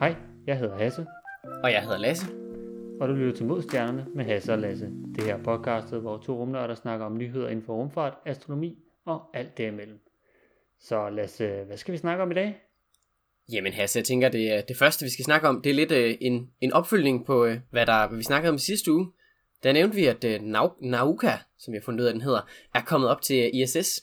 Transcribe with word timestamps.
Hej, 0.00 0.14
jeg 0.46 0.58
hedder 0.58 0.78
Hasse, 0.78 1.06
Og 1.62 1.72
jeg 1.72 1.82
hedder 1.82 1.98
Lasse. 1.98 2.26
og 3.00 3.08
du 3.08 3.14
lytter 3.14 3.36
til 3.36 3.46
Modstjernerne 3.46 4.06
med 4.14 4.24
Hasse 4.24 4.52
og 4.52 4.58
Lasse. 4.58 4.90
Det 5.14 5.24
her 5.24 5.34
er 5.36 5.42
podcastet, 5.42 6.00
hvor 6.00 6.18
to 6.18 6.38
rumnørder 6.38 6.74
snakker 6.74 7.06
om 7.06 7.16
nyheder 7.18 7.48
inden 7.48 7.64
for 7.64 7.74
rumfart, 7.74 8.14
astronomi 8.26 8.78
og 9.04 9.22
alt 9.34 9.58
derimellem. 9.58 9.98
Så 10.80 11.10
Lasse, 11.10 11.62
hvad 11.66 11.76
skal 11.76 11.92
vi 11.92 11.98
snakke 11.98 12.22
om 12.22 12.30
i 12.30 12.34
dag? 12.34 12.56
Jamen 13.52 13.72
Hasse, 13.72 13.98
jeg 13.98 14.04
tænker, 14.04 14.28
det, 14.28 14.68
det 14.68 14.76
første 14.76 15.04
vi 15.04 15.10
skal 15.10 15.24
snakke 15.24 15.48
om, 15.48 15.62
det 15.62 15.70
er 15.70 15.74
lidt 15.74 15.92
øh, 15.92 16.14
en, 16.20 16.50
en 16.60 16.72
opfølgning 16.72 17.26
på, 17.26 17.44
øh, 17.44 17.58
hvad, 17.70 17.86
der, 17.86 18.08
hvad 18.08 18.16
vi 18.16 18.22
snakkede 18.24 18.50
om 18.52 18.58
sidste 18.58 18.92
uge. 18.92 19.12
Der 19.62 19.72
nævnte 19.72 19.96
vi, 19.96 20.06
at 20.06 20.24
øh, 20.24 20.40
Nau- 20.40 20.78
Nauka, 20.88 21.32
som 21.58 21.74
jeg 21.74 21.80
har 21.80 21.84
fundet 21.84 22.00
ud 22.00 22.06
af, 22.06 22.12
den 22.12 22.22
hedder, 22.22 22.40
er 22.74 22.80
kommet 22.80 23.10
op 23.10 23.22
til 23.22 23.44
øh, 23.44 23.60
ISS. 23.60 24.02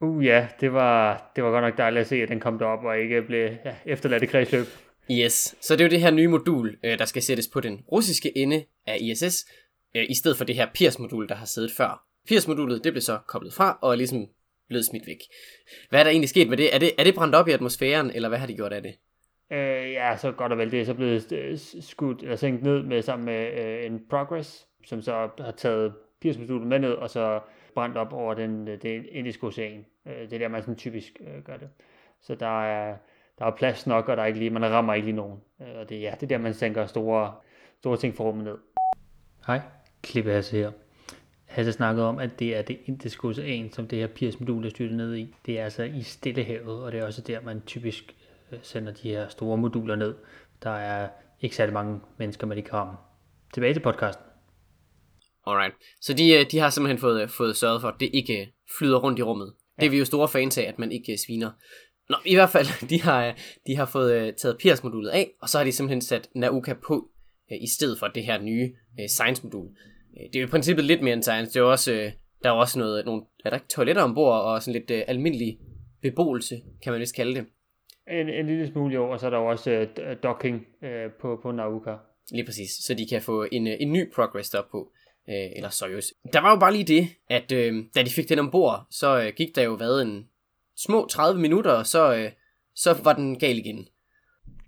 Uh 0.00 0.24
ja, 0.24 0.48
det 0.60 0.72
var, 0.72 1.30
det 1.36 1.44
var 1.44 1.50
godt 1.50 1.64
nok 1.64 1.78
dejligt 1.78 2.00
at 2.00 2.06
se, 2.06 2.16
at 2.16 2.28
den 2.28 2.40
kom 2.40 2.58
derop 2.58 2.84
og 2.84 2.98
ikke 2.98 3.22
blev 3.22 3.50
ja, 3.64 3.74
efterladt 3.86 4.22
i 4.22 4.26
kredsløb. 4.26 4.64
Yes, 5.10 5.56
så 5.60 5.76
det 5.76 5.80
er 5.80 5.84
jo 5.84 5.90
det 5.90 6.00
her 6.00 6.10
nye 6.10 6.28
modul, 6.28 6.76
øh, 6.84 6.98
der 6.98 7.04
skal 7.04 7.22
sættes 7.22 7.48
på 7.48 7.60
den 7.60 7.84
russiske 7.92 8.38
ende 8.38 8.64
af 8.86 8.98
ISS, 9.00 9.46
øh, 9.94 10.04
i 10.08 10.14
stedet 10.14 10.36
for 10.36 10.44
det 10.44 10.54
her 10.54 10.66
Pirs-modul, 10.74 11.28
der 11.28 11.34
har 11.34 11.46
siddet 11.46 11.72
før. 11.72 12.06
Pirs-modulet, 12.28 12.84
det 12.84 12.92
blev 12.92 13.00
så 13.00 13.18
koblet 13.26 13.54
fra 13.54 13.78
og 13.82 13.92
er 13.92 13.96
ligesom 13.96 14.28
blevet 14.68 14.84
smidt 14.84 15.06
væk. 15.06 15.18
Hvad 15.90 16.00
er 16.00 16.04
der 16.04 16.10
egentlig 16.10 16.28
sket 16.28 16.48
med 16.48 16.56
det? 16.56 16.74
Er 16.74 16.78
det, 16.78 16.92
er 16.98 17.04
det 17.04 17.14
brændt 17.14 17.34
op 17.34 17.48
i 17.48 17.52
atmosfæren, 17.52 18.10
eller 18.10 18.28
hvad 18.28 18.38
har 18.38 18.46
de 18.46 18.54
gjort 18.54 18.72
af 18.72 18.82
det? 18.82 18.94
Øh, 19.50 19.92
ja, 19.92 20.16
så 20.16 20.32
godt 20.32 20.52
og 20.52 20.58
vel. 20.58 20.70
Det 20.70 20.80
er 20.80 20.84
så 20.84 20.94
blevet 20.94 21.32
øh, 21.32 21.58
skudt 21.80 22.22
eller 22.22 22.36
sænket 22.36 22.62
ned 22.62 22.82
med, 22.82 23.02
sammen 23.02 23.26
med 23.26 23.64
øh, 23.64 23.86
en 23.86 24.00
Progress, 24.10 24.66
som 24.86 25.02
så 25.02 25.28
har 25.38 25.54
taget 25.56 25.92
80 26.22 26.38
med 26.38 26.78
ned, 26.78 26.92
og 26.92 27.10
så 27.10 27.40
brændt 27.74 27.96
op 27.96 28.12
over 28.12 28.34
den, 28.34 28.66
den 28.66 29.04
indiske 29.10 29.46
ocean. 29.46 29.86
Øh, 30.06 30.14
det 30.14 30.32
er 30.32 30.38
der, 30.38 30.48
man 30.48 30.62
sådan 30.62 30.76
typisk 30.76 31.12
øh, 31.20 31.42
gør 31.44 31.56
det. 31.56 31.68
Så 32.22 32.34
der 32.34 32.64
er, 32.64 32.96
der 33.38 33.44
er 33.44 33.56
plads 33.56 33.86
nok, 33.86 34.08
og 34.08 34.16
der 34.16 34.22
er 34.22 34.26
ikke 34.26 34.38
lige, 34.38 34.50
man 34.50 34.70
rammer 34.70 34.94
ikke 34.94 35.06
lige 35.06 35.16
nogen. 35.16 35.40
Øh, 35.60 35.80
og 35.80 35.88
det, 35.88 36.00
ja, 36.00 36.14
det 36.14 36.22
er 36.22 36.26
der, 36.26 36.38
man 36.38 36.54
sænker 36.54 36.86
store, 36.86 37.34
store 37.80 37.96
ting 37.96 38.16
fra 38.16 38.24
rummet 38.24 38.44
ned. 38.44 38.58
Hej, 39.46 39.60
Klippe 40.02 40.32
Hasse 40.32 40.56
her. 40.56 40.70
Hasse 41.44 41.72
snakkede 41.72 42.06
om, 42.06 42.18
at 42.18 42.30
det 42.38 42.56
er 42.56 42.62
det 42.62 42.78
indiske 42.84 43.28
ocean, 43.28 43.72
som 43.72 43.88
det 43.88 43.98
her 43.98 44.06
Pirs 44.06 44.40
modul 44.40 44.66
er 44.66 44.70
styrtet 44.70 44.96
ned 44.96 45.14
i. 45.14 45.34
Det 45.46 45.60
er 45.60 45.64
altså 45.64 45.82
i 45.82 46.02
Stillehavet, 46.02 46.82
og 46.82 46.92
det 46.92 47.00
er 47.00 47.06
også 47.06 47.22
der, 47.22 47.40
man 47.40 47.62
typisk 47.66 48.16
øh, 48.52 48.58
sender 48.62 48.92
de 48.92 49.08
her 49.08 49.28
store 49.28 49.56
moduler 49.56 49.96
ned. 49.96 50.14
Der 50.62 50.70
er 50.70 51.08
ikke 51.40 51.56
særlig 51.56 51.72
mange 51.72 52.00
mennesker 52.18 52.46
med 52.46 52.56
de 52.56 52.62
kan 52.62 52.74
ramme. 52.74 52.96
Tilbage 53.54 53.74
til 53.74 53.80
podcasten. 53.80 54.24
Alright. 55.46 55.74
Så 56.00 56.14
de, 56.14 56.32
øh, 56.32 56.46
de 56.50 56.58
har 56.58 56.70
simpelthen 56.70 56.98
fået, 56.98 57.30
fået 57.30 57.56
sørget 57.56 57.80
for, 57.80 57.88
at 57.88 58.00
det 58.00 58.10
ikke 58.12 58.52
flyder 58.78 58.98
rundt 58.98 59.18
i 59.18 59.22
rummet. 59.22 59.54
Det 59.80 59.86
er 59.86 59.90
vi 59.90 59.98
jo 59.98 60.04
store 60.04 60.28
fans 60.28 60.58
af, 60.58 60.62
at 60.62 60.78
man 60.78 60.92
ikke 60.92 61.18
sviner. 61.26 61.50
Nå, 62.12 62.18
i 62.26 62.34
hvert 62.34 62.50
fald, 62.50 62.68
de 62.92 63.00
har, 63.02 63.36
de 63.66 63.76
har 63.76 63.86
fået 63.86 64.12
øh, 64.14 64.32
taget 64.32 64.56
Pirs-modulet 64.58 65.10
af, 65.10 65.30
og 65.42 65.48
så 65.48 65.58
har 65.58 65.64
de 65.64 65.72
simpelthen 65.72 66.00
sat 66.00 66.28
Nauka 66.34 66.74
på, 66.86 67.08
øh, 67.52 67.58
i 67.62 67.66
stedet 67.66 67.98
for 67.98 68.06
det 68.06 68.24
her 68.24 68.42
nye 68.42 68.72
øh, 69.00 69.08
Science-modul. 69.08 69.68
Det 70.32 70.36
er 70.36 70.40
jo 70.40 70.46
i 70.46 70.50
princippet 70.50 70.84
lidt 70.84 71.02
mere 71.02 71.14
end 71.14 71.22
Science. 71.22 71.52
Det 71.52 71.60
er 71.60 71.64
også, 71.64 72.10
der 72.42 72.48
er 72.48 72.52
også 72.52 72.78
noget, 72.78 73.06
nogle, 73.06 73.22
er 73.44 73.50
der 73.50 73.56
ikke 73.56 73.68
toiletter 73.68 74.02
ombord, 74.02 74.40
og 74.40 74.62
sådan 74.62 74.80
lidt 74.80 74.90
øh, 74.90 75.02
almindelig 75.06 75.58
beboelse, 76.02 76.54
kan 76.82 76.92
man 76.92 77.00
vist 77.00 77.16
kalde 77.16 77.34
det. 77.34 77.46
En, 78.10 78.28
en 78.28 78.46
lille 78.46 78.66
smule 78.72 78.94
jo, 78.94 79.10
og 79.10 79.20
så 79.20 79.26
er 79.26 79.30
der 79.30 79.38
jo 79.38 79.46
også 79.46 79.70
øh, 79.70 80.16
docking 80.22 80.66
øh, 80.82 81.10
på, 81.20 81.40
på 81.42 81.52
Nauka. 81.52 81.94
Lige 82.32 82.44
præcis, 82.44 82.70
så 82.70 82.94
de 82.94 83.06
kan 83.06 83.22
få 83.22 83.46
en, 83.52 83.66
en 83.66 83.92
ny 83.92 84.12
progress 84.14 84.50
der 84.50 84.62
på, 84.70 84.92
øh, 85.28 85.50
eller 85.56 85.68
Soyuz. 85.68 86.04
Der 86.32 86.40
var 86.40 86.50
jo 86.50 86.58
bare 86.58 86.72
lige 86.72 86.84
det, 86.84 87.08
at 87.28 87.52
øh, 87.52 87.84
da 87.94 88.02
de 88.02 88.10
fik 88.10 88.28
den 88.28 88.38
ombord, 88.38 88.86
så 88.90 89.22
øh, 89.22 89.32
gik 89.36 89.56
der 89.56 89.62
jo 89.62 89.76
hvad 89.76 90.02
en 90.02 90.28
små 90.84 91.06
30 91.06 91.40
minutter, 91.40 91.72
og 91.72 91.86
så, 91.86 92.14
øh, 92.14 92.32
så 92.74 92.92
var 92.92 93.12
den 93.12 93.38
gal 93.38 93.58
igen. 93.58 93.88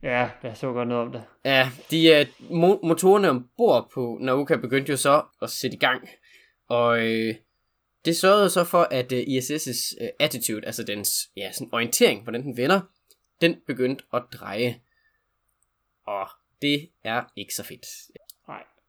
Ja, 0.03 0.31
jeg 0.43 0.57
så 0.57 0.73
godt 0.73 0.89
noget 0.89 1.07
om 1.07 1.13
det. 1.13 1.25
Ja, 1.45 1.71
de 1.91 2.09
øh, 2.09 2.27
mo- 2.41 2.87
motorerne 2.87 3.31
ombord 3.31 3.91
på 3.95 4.19
Nauka 4.21 4.57
begyndte 4.57 4.91
jo 4.91 4.97
så 4.97 5.23
at 5.43 5.51
sætte 5.51 5.77
i 5.77 5.79
gang, 5.79 6.09
og 6.69 6.99
øh, 6.99 7.35
det 8.05 8.17
sørgede 8.17 8.51
så 8.51 8.65
for, 8.65 8.83
at 8.91 9.13
øh, 9.13 9.21
ISS' 9.21 10.05
øh, 10.05 10.09
attitude, 10.21 10.67
altså 10.67 10.83
dens 10.83 11.31
ja, 11.37 11.53
sådan 11.53 11.69
orientering, 11.73 12.23
hvordan 12.23 12.43
den 12.43 12.57
vender, 12.57 12.81
den 13.41 13.57
begyndte 13.67 14.05
at 14.15 14.23
dreje. 14.33 14.81
Og 16.07 16.29
det 16.63 16.89
er 17.05 17.23
ikke 17.37 17.55
så 17.55 17.63
fedt. 17.63 17.87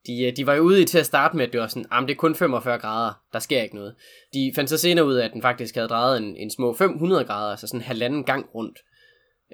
De, 0.08 0.24
øh, 0.24 0.36
de 0.38 0.46
var 0.46 0.54
jo 0.54 0.62
ude 0.62 0.82
i 0.82 0.86
til 0.86 0.98
at 0.98 1.06
starte 1.06 1.38
med, 1.38 1.48
at 1.48 1.54
det 1.54 1.62
var 1.62 1.68
sådan, 1.68 1.86
ah, 1.92 2.04
det 2.08 2.12
er 2.12 2.16
kun 2.16 2.36
45 2.36 2.78
grader, 2.80 3.14
der 3.34 3.40
sker 3.40 3.62
ikke 3.62 3.76
noget. 3.76 3.96
De 4.34 4.52
fandt 4.56 4.70
så 4.70 4.78
senere 4.78 5.06
ud 5.06 5.14
af, 5.14 5.26
at 5.26 5.34
den 5.34 5.42
faktisk 5.42 5.76
havde 5.76 5.88
drejet 5.88 6.18
en, 6.18 6.36
en 6.36 6.52
små 6.52 6.74
500 6.74 7.26
grader, 7.26 7.52
altså 7.52 7.68
sådan 7.68 7.80
en 7.80 7.84
halvanden 7.84 8.24
gang 8.24 8.46
rundt. 8.56 8.80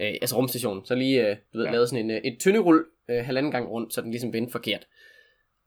Øh, 0.01 0.13
altså 0.22 0.38
rumstationen. 0.38 0.85
Så 0.85 0.95
lige, 0.95 1.29
øh, 1.29 1.35
du 1.53 1.57
ved, 1.57 1.66
Ja. 1.66 1.72
lavet 1.72 1.90
sådan 1.90 2.06
en, 2.06 2.11
øh, 2.11 2.17
et 2.17 2.38
tynderul 2.40 2.85
øh, 3.09 3.25
halvanden 3.25 3.51
gang 3.51 3.69
rundt, 3.69 3.94
så 3.94 4.01
den 4.01 4.11
ligesom 4.11 4.34
vendte 4.34 4.51
forkert. 4.51 4.88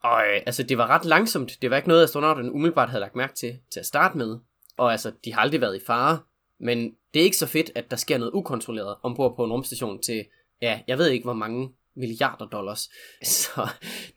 Og 0.02 0.22
øh, 0.34 0.42
altså, 0.46 0.62
det 0.62 0.78
var 0.78 0.86
ret 0.86 1.04
langsomt. 1.04 1.58
Det 1.62 1.70
var 1.70 1.76
ikke 1.76 1.88
noget, 1.88 2.02
astronauterne 2.02 2.52
umiddelbart 2.52 2.88
havde 2.88 3.00
lagt 3.00 3.16
mærke 3.16 3.34
til, 3.34 3.58
til 3.72 3.80
at 3.80 3.86
starte 3.86 4.18
med. 4.18 4.38
Og 4.76 4.92
altså, 4.92 5.12
de 5.24 5.34
har 5.34 5.40
aldrig 5.40 5.60
været 5.60 5.76
i 5.76 5.84
fare. 5.86 6.18
Men 6.60 6.94
det 7.14 7.20
er 7.20 7.24
ikke 7.24 7.36
så 7.36 7.46
fedt, 7.46 7.70
at 7.74 7.90
der 7.90 7.96
sker 7.96 8.18
noget 8.18 8.32
ukontrolleret 8.34 8.96
ombord 9.02 9.36
på 9.36 9.44
en 9.44 9.52
rumstation 9.52 10.02
til, 10.02 10.24
ja, 10.62 10.80
jeg 10.88 10.98
ved 10.98 11.08
ikke, 11.08 11.24
hvor 11.24 11.32
mange 11.32 11.68
milliarder 11.96 12.46
dollars. 12.46 12.90
Så 13.42 13.68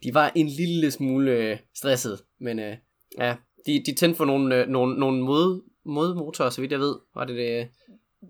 de 0.03 0.13
var 0.13 0.31
en 0.35 0.47
lille 0.47 0.91
smule 0.91 1.31
øh, 1.31 1.57
stresset. 1.75 2.19
Men 2.39 2.59
øh, 2.59 2.77
ja, 3.17 3.35
de, 3.65 3.83
de 3.85 3.95
tændte 3.95 4.17
for 4.17 4.25
nogle, 4.25 4.55
øh, 4.55 4.67
nogle, 4.67 4.99
nogle 4.99 5.23
mod, 5.23 5.61
modmotorer, 5.85 6.49
så 6.49 6.61
vidt 6.61 6.71
jeg 6.71 6.79
ved. 6.79 6.95
Var 7.15 7.25
det 7.25 7.35
det? 7.35 7.59
Øh? 7.59 7.65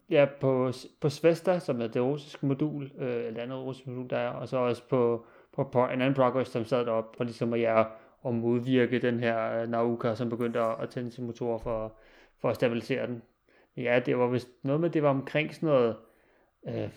Ja, 0.10 0.26
på, 0.42 0.72
på 1.02 1.10
Svesta, 1.10 1.60
som 1.60 1.82
er 1.82 1.88
det 1.88 2.02
russiske 2.02 2.46
modul, 2.46 2.92
øh, 3.00 3.26
eller 3.28 3.44
andet 3.44 3.58
russiske 3.58 3.90
modul, 3.90 4.10
der 4.10 4.18
er, 4.18 4.30
og 4.30 4.48
så 4.48 4.58
også 4.58 4.84
på, 4.90 5.26
på, 5.56 5.64
på 5.64 5.84
en 5.86 6.02
anden 6.02 6.14
Progress, 6.14 6.52
som 6.52 6.66
sad 6.66 6.86
deroppe, 6.86 7.18
for 7.18 7.24
ligesom 7.24 7.54
at, 7.54 7.62
ja, 7.62 7.84
at 8.26 8.34
modvirke 8.34 9.00
den 9.00 9.20
her 9.20 9.62
øh, 9.62 9.70
Nauka, 9.70 10.16
som 10.16 10.30
begyndte 10.30 10.60
at, 10.60 10.76
at 10.82 10.90
tænde 10.90 11.12
sin 11.12 11.26
motor 11.26 11.58
for, 11.58 11.98
for 12.42 12.50
at 12.50 12.56
stabilisere 12.56 13.08
den. 13.08 13.22
Ja, 13.78 14.00
det 14.06 14.18
var 14.18 14.28
vist 14.28 14.50
noget 14.64 14.82
med, 14.82 14.90
det 14.90 15.04
var 15.04 15.10
omkring 15.10 15.56
sådan 15.56 15.70
noget 15.70 15.96
øh, 16.68 16.90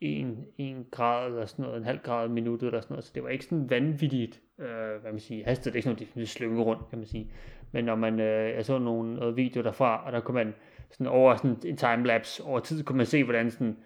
en, 0.00 0.46
en 0.58 0.86
grad 0.90 1.26
eller 1.26 1.46
sådan 1.46 1.62
noget, 1.62 1.78
en 1.78 1.84
halv 1.84 1.98
grad 1.98 2.28
i 2.28 2.32
minuttet 2.32 2.66
eller 2.66 2.80
sådan 2.80 2.94
noget, 2.94 3.04
så 3.04 3.12
det 3.14 3.22
var 3.22 3.28
ikke 3.28 3.44
sådan 3.44 3.70
vanvittigt, 3.70 4.40
øh, 4.60 5.00
hvad 5.00 5.12
man 5.12 5.20
siger, 5.20 5.44
hastighed, 5.44 5.72
det 5.72 5.86
er 5.86 5.90
ikke 5.90 6.00
sådan 6.00 6.08
noget, 6.14 6.28
de 6.28 6.32
slynge 6.32 6.62
rundt, 6.62 6.88
kan 6.90 6.98
man 6.98 7.06
sige. 7.06 7.30
Men 7.72 7.84
når 7.84 7.94
man, 7.94 8.20
øh, 8.20 8.50
jeg 8.56 8.64
så 8.64 8.78
nogle 8.78 9.14
noget 9.14 9.36
video 9.36 9.62
derfra, 9.62 10.06
og 10.06 10.12
der 10.12 10.20
kunne 10.20 10.34
man 10.34 10.54
sådan 10.90 11.06
over 11.06 11.36
sådan 11.36 11.56
en 11.64 11.76
timelapse 11.76 12.42
over 12.44 12.60
tid, 12.60 12.84
kunne 12.84 12.96
man 12.96 13.06
se, 13.06 13.24
hvordan 13.24 13.50
sådan, 13.50 13.76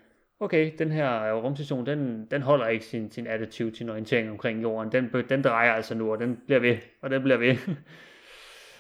okay, 0.41 0.72
den 0.78 0.92
her 0.92 1.22
øh, 1.22 1.44
rumstation, 1.44 1.86
den, 1.86 2.26
den 2.30 2.42
holder 2.42 2.66
ikke 2.66 2.84
sin, 2.84 3.10
sin 3.10 3.26
attitude, 3.26 3.76
sin 3.76 3.88
orientering 3.88 4.30
omkring 4.30 4.62
jorden, 4.62 4.92
den, 4.92 5.25
den 5.28 5.44
drejer 5.44 5.72
altså 5.72 5.94
nu, 5.94 6.12
og 6.12 6.20
den 6.20 6.38
bliver 6.47 6.60
ved, 6.60 6.76
og 7.03 7.10
den 7.10 7.22
bliver 7.22 7.38
ved. 7.38 7.56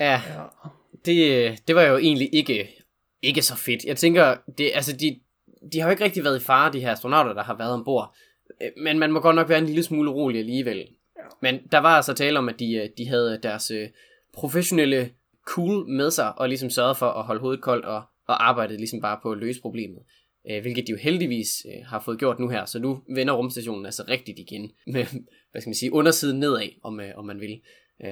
Ja, 0.00 0.12
ja. 0.12 0.44
det, 1.04 1.68
det 1.68 1.76
var 1.76 1.82
jo 1.82 1.96
egentlig 1.96 2.34
ikke, 2.34 2.68
ikke 3.22 3.42
så 3.42 3.56
fedt. 3.56 3.84
Jeg 3.84 3.96
tænker, 3.96 4.36
det, 4.58 4.70
altså 4.74 4.96
de, 4.96 5.20
de 5.72 5.80
har 5.80 5.88
jo 5.88 5.90
ikke 5.90 6.04
rigtig 6.04 6.24
været 6.24 6.40
i 6.40 6.44
fare, 6.44 6.72
de 6.72 6.80
her 6.80 6.92
astronauter, 6.92 7.32
der 7.32 7.42
har 7.42 7.56
været 7.56 7.72
ombord. 7.72 8.16
Øh, 8.62 8.70
Men 8.76 8.98
man 8.98 9.12
må 9.12 9.20
godt 9.20 9.36
nok 9.36 9.48
være 9.48 9.58
en 9.58 9.66
lille 9.66 9.82
smule 9.82 10.10
rolig 10.10 10.38
alligevel. 10.38 10.88
Men 11.42 11.60
der 11.72 11.78
var 11.78 11.96
altså 11.96 12.14
tale 12.14 12.38
om, 12.38 12.48
at 12.48 12.60
de, 12.60 12.74
øh, 12.74 12.88
de 12.98 13.08
havde 13.08 13.38
deres 13.42 13.70
øh, 13.70 13.88
professionelle 14.34 15.10
cool 15.46 15.88
med 15.88 16.10
sig, 16.10 16.38
og 16.38 16.48
ligesom 16.48 16.70
sørgede 16.70 16.94
for 16.94 17.06
at 17.06 17.24
holde 17.24 17.40
hovedet 17.40 17.62
koldt, 17.62 17.84
og, 17.84 18.02
og 18.26 18.48
arbejdede 18.48 18.78
ligesom 18.78 19.00
bare 19.00 19.18
på 19.22 19.32
at 19.32 19.38
løse 19.38 19.60
problemet. 19.60 19.98
Hvilket 20.62 20.86
de 20.86 20.92
jo 20.92 20.98
heldigvis 21.00 21.66
har 21.84 22.00
fået 22.00 22.18
gjort 22.18 22.38
nu 22.38 22.48
her, 22.48 22.64
så 22.64 22.78
nu 22.78 23.02
vender 23.14 23.34
rumstationen 23.34 23.86
altså 23.86 24.04
rigtigt 24.08 24.38
igen, 24.38 24.70
med, 24.86 25.04
hvad 25.50 25.60
skal 25.60 25.68
man 25.68 25.74
sige, 25.74 25.92
undersiden 25.92 26.40
nedad, 26.40 26.68
om, 26.82 27.00
om 27.16 27.24
man 27.24 27.40
vil. 27.40 27.60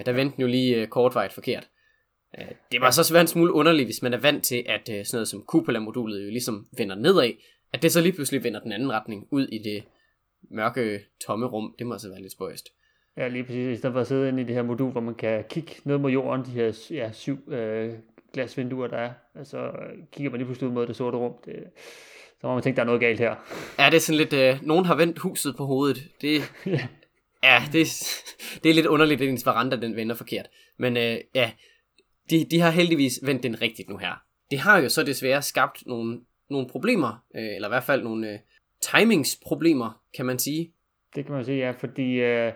Der 0.07 0.13
vendte 0.13 0.37
den 0.37 0.43
jo 0.43 0.47
lige 0.47 0.87
kortvejt 0.87 1.33
forkert. 1.33 1.69
Øh, 2.39 2.47
Det 2.72 2.81
var 2.81 2.91
så 2.91 3.03
svært 3.03 3.21
en 3.21 3.27
smule 3.27 3.53
underligt, 3.53 3.87
hvis 3.87 4.03
man 4.03 4.15
er 4.15 4.19
vant 4.19 4.44
til, 4.44 4.65
at 4.66 4.89
øh, 4.93 5.05
sådan 5.05 5.16
noget 5.16 5.28
som 5.28 5.44
cupola-modulet 5.53 6.25
jo 6.25 6.31
ligesom 6.31 6.67
vender 6.79 6.94
nedad, 6.97 7.32
at 7.73 7.82
det 7.82 7.93
så 7.93 8.00
lige 8.00 8.12
pludselig 8.12 8.44
vender 8.44 8.61
den 8.61 8.73
anden 8.73 8.93
retning 8.93 9.26
ud 9.31 9.49
i 9.49 9.58
det 9.58 9.82
mørke, 10.50 11.00
tomme 11.26 11.47
rum. 11.47 11.75
Det 11.79 11.87
må 11.87 11.94
altså 11.94 12.08
være 12.08 12.20
lidt 12.20 12.32
spøjst. 12.32 12.69
Ja, 13.17 13.29
lige 13.29 13.44
præcis. 13.44 13.67
I 13.69 13.76
stedet 13.76 13.93
for 13.94 14.00
at 14.00 14.06
sidde 14.06 14.29
inde 14.29 14.43
i 14.43 14.44
det 14.44 14.55
her 14.55 14.62
modul, 14.62 14.93
hvor 14.93 15.00
man 15.00 15.14
kan 15.14 15.44
kigge 15.50 15.73
ned 15.85 15.99
mod 15.99 16.11
jorden, 16.11 16.44
de 16.44 16.50
her 16.50 16.88
ja, 16.91 17.12
syv 17.12 17.53
øh, 17.53 17.93
glasvinduer, 18.32 18.87
der 18.87 18.97
er, 18.97 19.11
og 19.35 19.47
så 19.47 19.58
øh, 19.58 20.06
kigger 20.12 20.31
man 20.31 20.38
lige 20.38 20.47
pludselig 20.47 20.69
ud 20.69 20.75
mod 20.75 20.87
det 20.87 20.97
sorte 20.97 21.17
rum. 21.19 21.32
Det, 21.44 21.55
så 22.41 22.47
må 22.47 22.55
man 22.55 22.62
tænke, 22.62 22.76
der 22.76 22.82
er 22.82 22.87
noget 22.87 23.00
galt 23.00 23.19
her. 23.20 23.35
Er 23.79 23.91
det 23.91 24.03
sådan 24.03 24.17
lidt, 24.19 24.32
øh, 24.32 24.58
nogen 24.62 24.85
har 24.85 24.94
vendt 24.94 25.19
huset 25.19 25.56
på 25.56 25.67
hovedet. 25.67 26.08
Det, 26.20 26.41
Ja. 26.67 26.88
ja, 27.43 27.62
det, 27.73 27.87
det 28.62 28.70
er 28.70 28.75
lidt 28.75 28.87
underligt, 28.87 29.20
at 29.20 29.29
ens 29.29 29.47
veranda 29.47 29.76
den 29.76 29.97
vender 29.97 30.14
forkert. 30.14 30.47
Men 30.79 30.97
øh, 30.97 31.17
ja, 31.35 31.50
de, 32.31 32.45
de 32.45 32.61
har 32.61 32.71
heldigvis 32.71 33.21
vendt 33.23 33.43
den 33.43 33.63
rigtigt 33.63 33.89
nu 33.89 33.97
her. 33.97 34.23
Det 34.51 34.59
har 34.59 34.79
jo 34.79 34.89
så 34.89 35.03
desværre 35.03 35.43
skabt 35.43 35.87
nogle, 35.87 36.21
nogle 36.51 36.69
problemer, 36.69 37.25
øh, 37.35 37.55
eller 37.55 37.69
i 37.69 37.71
hvert 37.71 37.85
fald 37.85 38.03
nogle 38.03 38.33
øh, 38.33 38.39
timingsproblemer, 38.81 40.03
kan 40.17 40.27
man 40.27 40.39
sige. 40.39 40.73
Det 41.15 41.25
kan 41.25 41.35
man 41.35 41.45
sige, 41.45 41.59
ja, 41.59 41.71
fordi 41.71 42.13
øh, 42.13 42.53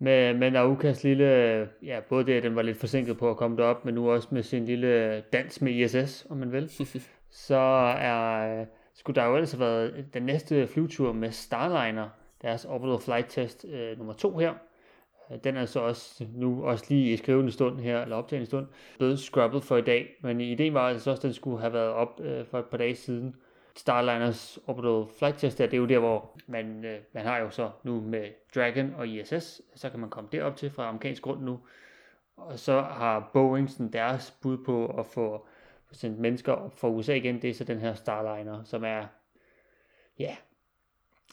med, 0.00 0.34
med 0.34 0.50
Naukas 0.50 1.04
lille, 1.04 1.68
ja, 1.82 2.00
både 2.08 2.26
det, 2.26 2.32
at 2.32 2.42
den 2.42 2.56
var 2.56 2.62
lidt 2.62 2.78
forsinket 2.78 3.18
på 3.18 3.30
at 3.30 3.36
komme 3.36 3.56
derop, 3.56 3.84
men 3.84 3.94
nu 3.94 4.10
også 4.10 4.28
med 4.30 4.42
sin 4.42 4.64
lille 4.64 5.20
dans 5.20 5.60
med 5.60 5.72
ISS, 5.72 6.26
om 6.30 6.36
man 6.36 6.52
vil, 6.52 6.70
så 7.46 7.58
er, 7.98 8.64
skulle 8.94 9.20
der 9.20 9.26
jo 9.26 9.34
ellers 9.34 9.52
have 9.52 9.60
været 9.60 10.04
den 10.14 10.22
næste 10.22 10.66
flyvetur 10.66 11.12
med 11.12 11.30
Starliner 11.30 12.08
deres 12.42 12.64
Orbital 12.64 12.98
Flight 13.04 13.26
Test 13.30 13.66
øh, 13.68 13.98
nummer 13.98 14.12
2 14.12 14.38
her. 14.38 14.52
Øh, 15.32 15.38
den 15.44 15.56
er 15.56 15.64
så 15.64 15.80
også 15.80 16.24
nu 16.34 16.64
også 16.64 16.84
lige 16.88 17.12
i 17.12 17.16
skrivende 17.16 17.52
stund 17.52 17.80
her, 17.80 18.02
eller 18.02 18.16
optagende 18.16 18.46
stund, 18.46 18.66
blevet 18.98 19.18
scrubbet 19.18 19.62
for 19.62 19.76
i 19.76 19.82
dag. 19.82 20.16
Men 20.20 20.40
ideen 20.40 20.74
var 20.74 20.88
altså 20.88 21.10
også, 21.10 21.20
at 21.20 21.22
den 21.22 21.32
skulle 21.32 21.60
have 21.60 21.72
været 21.72 21.90
op 21.90 22.20
øh, 22.20 22.46
for 22.46 22.58
et 22.58 22.66
par 22.66 22.78
dage 22.78 22.94
siden. 22.94 23.36
Starliners 23.76 24.58
Orbital 24.66 25.16
Flight 25.18 25.38
Test 25.38 25.58
der, 25.58 25.66
det 25.66 25.74
er 25.74 25.78
jo 25.78 25.86
der, 25.86 25.98
hvor 25.98 26.38
man, 26.46 26.84
øh, 26.84 27.00
man 27.12 27.24
har 27.24 27.38
jo 27.38 27.50
så 27.50 27.70
nu 27.82 28.00
med 28.00 28.28
Dragon 28.54 28.94
og 28.94 29.08
ISS, 29.08 29.62
så 29.74 29.90
kan 29.90 30.00
man 30.00 30.10
komme 30.10 30.28
derop 30.32 30.56
til 30.56 30.70
fra 30.70 30.88
amerikansk 30.88 31.22
grund 31.22 31.42
nu. 31.42 31.60
Og 32.36 32.58
så 32.58 32.80
har 32.80 33.30
Boeing 33.32 33.70
sådan 33.70 33.92
deres 33.92 34.30
bud 34.42 34.58
på 34.64 34.86
at 34.86 35.06
få 35.06 35.46
sendt 35.92 36.18
mennesker 36.18 36.52
op 36.52 36.78
fra 36.78 36.88
USA 36.88 37.14
igen, 37.14 37.42
det 37.42 37.50
er 37.50 37.54
så 37.54 37.64
den 37.64 37.78
her 37.78 37.94
Starliner, 37.94 38.64
som 38.64 38.84
er, 38.84 39.06
ja, 40.18 40.36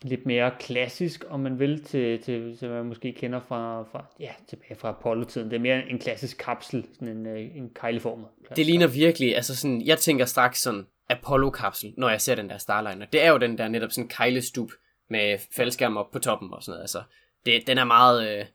lidt 0.02 0.26
mere 0.26 0.52
klassisk, 0.60 1.26
om 1.30 1.40
man 1.40 1.60
vil, 1.60 1.84
til, 1.84 2.22
til, 2.22 2.58
som 2.58 2.70
man 2.70 2.86
måske 2.86 3.14
kender 3.14 3.40
fra, 3.48 3.84
fra, 3.84 4.06
ja, 4.20 4.32
tilbage 4.48 4.76
fra 4.76 4.90
Apollo-tiden. 4.90 5.50
Det 5.50 5.56
er 5.56 5.62
mere 5.62 5.90
en 5.90 6.00
klassisk 6.00 6.38
kapsel, 6.38 6.86
sådan 6.94 7.08
en, 7.08 7.26
øh, 7.26 7.58
en 7.58 7.70
kejleformet. 7.76 8.28
Det 8.56 8.66
ligner 8.66 8.88
virkelig, 8.88 9.36
altså 9.36 9.56
sådan, 9.56 9.82
jeg 9.82 9.98
tænker 9.98 10.26
straks 10.26 10.62
sådan 10.62 10.86
Apollo-kapsel, 11.10 11.94
når 11.98 12.10
jeg 12.10 12.22
ser 12.22 12.36
den 12.36 12.50
der 12.50 12.58
Starliner. 12.58 13.06
Det 13.06 13.24
er 13.24 13.32
jo 13.32 13.38
den 13.38 13.58
der 13.58 13.68
netop 13.68 13.92
sådan 13.92 14.08
kejlestup 14.08 14.70
med 15.10 15.38
faldskærm 15.56 15.98
op 15.98 16.12
på 16.12 16.20
toppen 16.20 16.54
og 16.54 16.64
sådan 16.64 16.72
noget. 16.72 16.84
Altså, 16.84 17.04
det, 17.46 17.68
den 17.68 17.78
er 17.78 17.84
meget, 17.84 18.40
øh, 18.40 18.46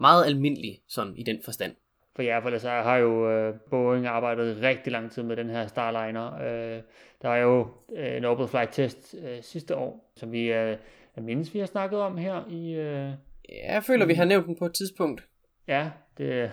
meget 0.00 0.26
almindelig 0.26 0.80
sådan 0.88 1.16
i 1.16 1.22
den 1.22 1.38
forstand. 1.44 1.74
For 2.18 2.22
ja, 2.22 2.38
for 2.38 2.46
ellers 2.46 2.62
så 2.62 2.70
har 2.70 2.96
jo 2.96 3.30
øh, 3.30 3.54
Boeing 3.70 4.06
arbejdet 4.06 4.62
rigtig 4.62 4.92
lang 4.92 5.10
tid 5.10 5.22
med 5.22 5.36
den 5.36 5.50
her 5.50 5.66
Starliner. 5.66 6.34
Øh, 6.34 6.82
der 7.22 7.28
er 7.28 7.36
jo 7.36 7.68
øh, 7.96 8.16
en 8.16 8.24
Orbital 8.24 8.48
Flight 8.48 8.72
Test 8.72 9.14
øh, 9.24 9.42
sidste 9.42 9.76
år, 9.76 10.12
som 10.16 10.32
vi 10.32 10.52
øh, 10.52 10.76
jeg 11.16 11.24
mindes, 11.24 11.54
vi 11.54 11.58
har 11.58 11.66
snakket 11.66 12.00
om 12.00 12.16
her 12.16 12.44
i... 12.48 12.74
Øh, 12.74 13.10
Ja, 13.48 13.72
jeg 13.74 13.84
føler, 13.84 14.06
vi 14.06 14.14
har 14.14 14.24
nævnt 14.24 14.46
den 14.46 14.56
på 14.56 14.66
et 14.66 14.74
tidspunkt. 14.74 15.24
ja, 15.68 15.90
det, 16.18 16.50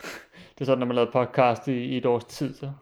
det 0.54 0.60
er 0.60 0.64
sådan, 0.64 0.78
når 0.78 0.86
man 0.86 0.94
lavede 0.94 1.10
podcast 1.12 1.68
i, 1.68 1.72
i 1.72 1.96
et 1.96 2.06
års 2.06 2.24
tid, 2.24 2.54
så 2.54 2.72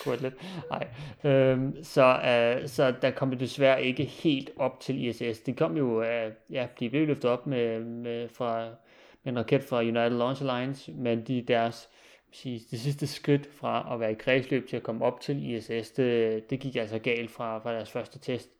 kunne 0.00 0.16
lidt. 0.16 0.34
Nej. 0.70 0.88
Øhm, 1.32 1.84
så, 1.84 2.02
øh, 2.04 2.68
så 2.68 2.94
der 3.02 3.10
kom 3.10 3.30
det 3.30 3.40
desværre 3.40 3.84
ikke 3.84 4.04
helt 4.04 4.50
op 4.56 4.80
til 4.80 5.04
ISS. 5.04 5.40
Det 5.40 5.56
kom 5.56 5.76
jo, 5.76 6.02
øh, 6.02 6.32
ja, 6.50 6.66
de 6.80 6.90
blev 6.90 7.06
løftet 7.06 7.30
op 7.30 7.46
med, 7.46 7.80
med, 7.80 8.28
fra, 8.28 8.68
en 9.26 9.38
raket 9.38 9.64
fra 9.64 9.80
United 9.80 10.10
Launch 10.10 10.42
Alliance, 10.42 10.92
men 10.92 11.26
de 11.26 11.44
deres 11.48 11.88
sige, 12.32 12.60
det 12.70 12.80
sidste 12.80 13.06
skridt 13.06 13.48
fra 13.52 13.94
at 13.94 14.00
være 14.00 14.12
i 14.12 14.14
kredsløb 14.14 14.68
til 14.68 14.76
at 14.76 14.82
komme 14.82 15.04
op 15.04 15.20
til 15.20 15.50
ISS, 15.50 15.90
det, 15.90 16.50
det 16.50 16.60
gik 16.60 16.76
altså 16.76 16.98
galt 16.98 17.30
fra, 17.30 17.58
fra 17.58 17.72
deres 17.74 17.90
første 17.90 18.18
test. 18.18 18.50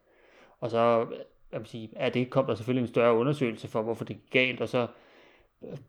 Og 0.60 0.70
så 0.70 1.06
jeg 1.52 1.60
vil 1.60 1.68
sige, 1.68 1.90
ja, 1.96 2.08
det 2.08 2.30
kom 2.30 2.46
der 2.46 2.54
selvfølgelig 2.54 2.82
en 2.82 2.88
større 2.88 3.14
undersøgelse 3.14 3.68
for, 3.68 3.82
hvorfor 3.82 4.04
det 4.04 4.16
gik 4.16 4.30
galt, 4.30 4.60
og 4.60 4.68
så 4.68 4.86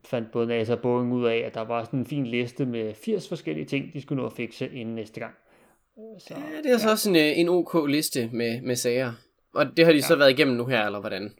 fandt 0.06 0.32
både 0.32 0.48
NASA 0.48 0.74
og 0.74 0.82
Boeing 0.82 1.14
ud 1.14 1.26
af, 1.26 1.38
at 1.38 1.54
der 1.54 1.62
var 1.62 1.84
sådan 1.84 2.00
en 2.00 2.06
fin 2.06 2.28
liste 2.28 2.66
med 2.66 2.94
80 2.94 3.28
forskellige 3.28 3.66
ting, 3.66 3.94
de 3.94 4.02
skulle 4.02 4.22
nå 4.22 4.28
at 4.28 4.34
fikse 4.34 4.70
inden 4.74 4.96
næste 4.96 5.20
gang. 5.20 5.34
Så, 6.20 6.34
Ja, 6.34 6.62
det 6.64 6.72
er 6.72 6.78
så 6.78 6.90
også 6.90 7.10
en, 7.10 7.16
øh, 7.16 7.40
en 7.40 7.50
OK 7.50 7.90
liste 7.90 8.30
med, 8.32 8.62
med 8.62 8.76
sager. 8.76 9.14
Og 9.54 9.78
det 9.78 9.86
har 9.86 9.94
de 9.94 10.02
så 10.02 10.16
været 10.16 10.32
igennem 10.32 10.56
nu 10.56 10.66
her, 10.66 10.86
eller 10.86 11.00
hvordan? 11.00 11.34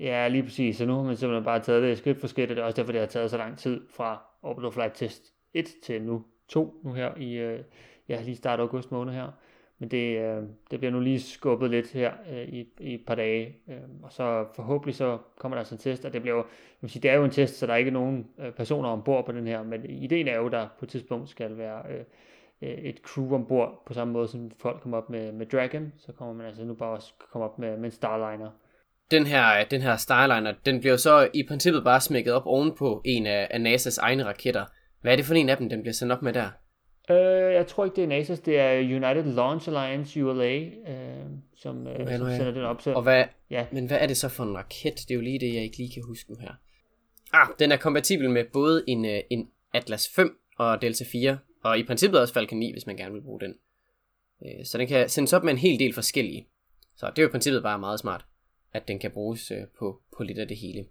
Ja, 0.00 0.28
lige 0.28 0.42
præcis. 0.42 0.76
Så 0.76 0.86
nu 0.86 0.94
har 0.94 1.02
man 1.02 1.16
simpelthen 1.16 1.44
bare 1.44 1.60
taget 1.60 1.82
det 1.82 1.98
skridt 1.98 2.20
for 2.20 2.26
skridt, 2.26 2.50
og 2.50 2.56
det 2.56 2.62
er 2.62 2.66
også 2.66 2.76
derfor, 2.76 2.92
det 2.92 3.00
har 3.00 3.08
taget 3.08 3.30
så 3.30 3.36
lang 3.36 3.58
tid 3.58 3.80
fra 3.90 4.22
Orbital 4.42 4.72
Flight 4.72 4.94
Test 4.94 5.34
1 5.54 5.66
til 5.82 6.02
nu 6.02 6.24
2, 6.48 6.80
nu 6.84 6.92
her 6.92 7.16
i, 7.16 7.32
øh, 7.32 7.60
ja, 8.08 8.22
lige 8.22 8.36
start 8.36 8.60
august 8.60 8.92
måned 8.92 9.12
her. 9.12 9.30
Men 9.78 9.90
det, 9.90 10.18
øh, 10.18 10.42
det 10.70 10.78
bliver 10.78 10.92
nu 10.92 11.00
lige 11.00 11.20
skubbet 11.20 11.70
lidt 11.70 11.92
her 11.92 12.12
øh, 12.30 12.48
i, 12.48 12.68
i 12.80 12.94
et 12.94 13.04
par 13.06 13.14
dage, 13.14 13.56
øh, 13.68 13.76
og 14.02 14.12
så 14.12 14.46
forhåbentlig 14.54 14.94
så 14.94 15.18
kommer 15.36 15.56
der 15.56 15.60
altså 15.60 15.74
en 15.74 15.78
test, 15.78 16.04
og 16.04 16.12
det 16.12 16.22
bliver 16.22 16.36
jo, 16.36 16.40
jeg 16.40 16.46
vil 16.80 16.90
sige, 16.90 17.02
det 17.02 17.10
er 17.10 17.14
jo 17.14 17.24
en 17.24 17.30
test, 17.30 17.58
så 17.58 17.66
der 17.66 17.72
er 17.72 17.76
ikke 17.76 17.90
nogen 17.90 18.26
øh, 18.38 18.52
personer 18.52 18.88
ombord 18.88 19.26
på 19.26 19.32
den 19.32 19.46
her, 19.46 19.62
men 19.62 19.84
ideen 19.84 20.28
er 20.28 20.36
jo, 20.36 20.48
der 20.48 20.68
på 20.78 20.84
et 20.84 20.88
tidspunkt 20.88 21.28
skal 21.28 21.58
være 21.58 21.82
øh, 21.90 22.04
øh 22.62 22.78
et 22.78 22.98
crew 22.98 23.34
ombord, 23.34 23.82
på 23.86 23.92
samme 23.92 24.12
måde 24.12 24.28
som 24.28 24.50
folk 24.50 24.80
kommer 24.80 24.98
op 24.98 25.10
med, 25.10 25.32
med 25.32 25.46
Dragon, 25.46 25.92
så 25.96 26.12
kommer 26.12 26.34
man 26.34 26.46
altså 26.46 26.64
nu 26.64 26.74
bare 26.74 26.90
også 26.90 27.12
komme 27.30 27.44
op 27.44 27.58
med, 27.58 27.76
med 27.76 27.84
en 27.84 27.90
Starliner. 27.90 28.50
Den 29.10 29.26
her, 29.26 29.64
den 29.64 29.80
her 29.82 29.96
Starliner, 29.96 30.54
den 30.66 30.80
bliver 30.80 30.96
så 30.96 31.28
i 31.34 31.42
princippet 31.48 31.84
bare 31.84 32.00
smækket 32.00 32.32
op 32.32 32.42
ovenpå 32.46 33.02
en 33.04 33.26
af, 33.26 33.48
af 33.50 33.58
NASA's 33.58 33.98
egne 34.00 34.24
raketter. 34.24 34.64
Hvad 35.00 35.12
er 35.12 35.16
det 35.16 35.24
for 35.24 35.34
en 35.34 35.48
af 35.48 35.56
dem, 35.56 35.68
den 35.68 35.80
bliver 35.80 35.92
sendt 35.92 36.12
op 36.12 36.22
med 36.22 36.32
der? 36.32 36.48
Øh, 37.10 37.54
jeg 37.54 37.66
tror 37.66 37.84
ikke, 37.84 37.96
det 37.96 38.04
er 38.12 38.20
NASA's, 38.22 38.42
det 38.44 38.58
er 38.58 38.78
United 38.78 39.32
Launch 39.34 39.68
Alliance, 39.68 40.24
ULA, 40.24 40.56
øh, 40.58 40.70
som, 41.56 41.86
øh, 41.86 41.96
som 42.16 42.26
er- 42.26 42.36
sender 42.36 42.50
den 42.52 42.62
op. 42.62 42.82
Så, 42.82 42.92
Og 42.92 43.02
hvad, 43.02 43.24
ja, 43.50 43.66
men 43.72 43.86
hvad 43.86 43.98
er 44.00 44.06
det 44.06 44.16
så 44.16 44.28
for 44.28 44.44
en 44.44 44.54
raket? 44.56 44.94
Det 44.94 45.10
er 45.10 45.14
jo 45.14 45.20
lige 45.20 45.38
det, 45.40 45.54
jeg 45.54 45.62
ikke 45.62 45.76
lige 45.78 45.90
kan 45.94 46.02
huske 46.06 46.30
nu 46.30 46.36
her. 46.40 46.52
Ah, 47.32 47.46
den 47.58 47.72
er 47.72 47.76
kompatibel 47.76 48.30
med 48.30 48.44
både 48.52 48.84
en, 48.88 49.04
øh, 49.04 49.20
en 49.30 49.48
Atlas 49.74 50.08
5 50.16 50.38
og 50.58 50.82
Delta 50.82 51.04
4, 51.12 51.38
og 51.64 51.78
i 51.78 51.82
princippet 51.82 52.20
også 52.20 52.34
Falcon 52.34 52.58
9, 52.58 52.72
hvis 52.72 52.86
man 52.86 52.96
gerne 52.96 53.14
vil 53.14 53.22
bruge 53.22 53.40
den. 53.40 53.54
Øh, 54.46 54.64
Så 54.66 54.78
den 54.78 54.86
kan 54.86 55.08
sendes 55.08 55.32
op 55.32 55.44
med 55.44 55.52
en 55.52 55.58
hel 55.58 55.78
del 55.78 55.94
forskellige. 55.94 56.46
Så 56.96 57.06
det 57.10 57.18
er 57.18 57.22
jo 57.22 57.28
i 57.28 57.30
princippet 57.30 57.62
bare 57.62 57.78
meget 57.78 58.00
smart, 58.00 58.24
at 58.72 58.88
den 58.88 58.98
kan 58.98 59.10
bruges 59.10 59.50
øh, 59.50 59.66
på, 59.78 60.00
på 60.16 60.22
lidt 60.22 60.38
af 60.38 60.48
det 60.48 60.56
hele. 60.56 60.86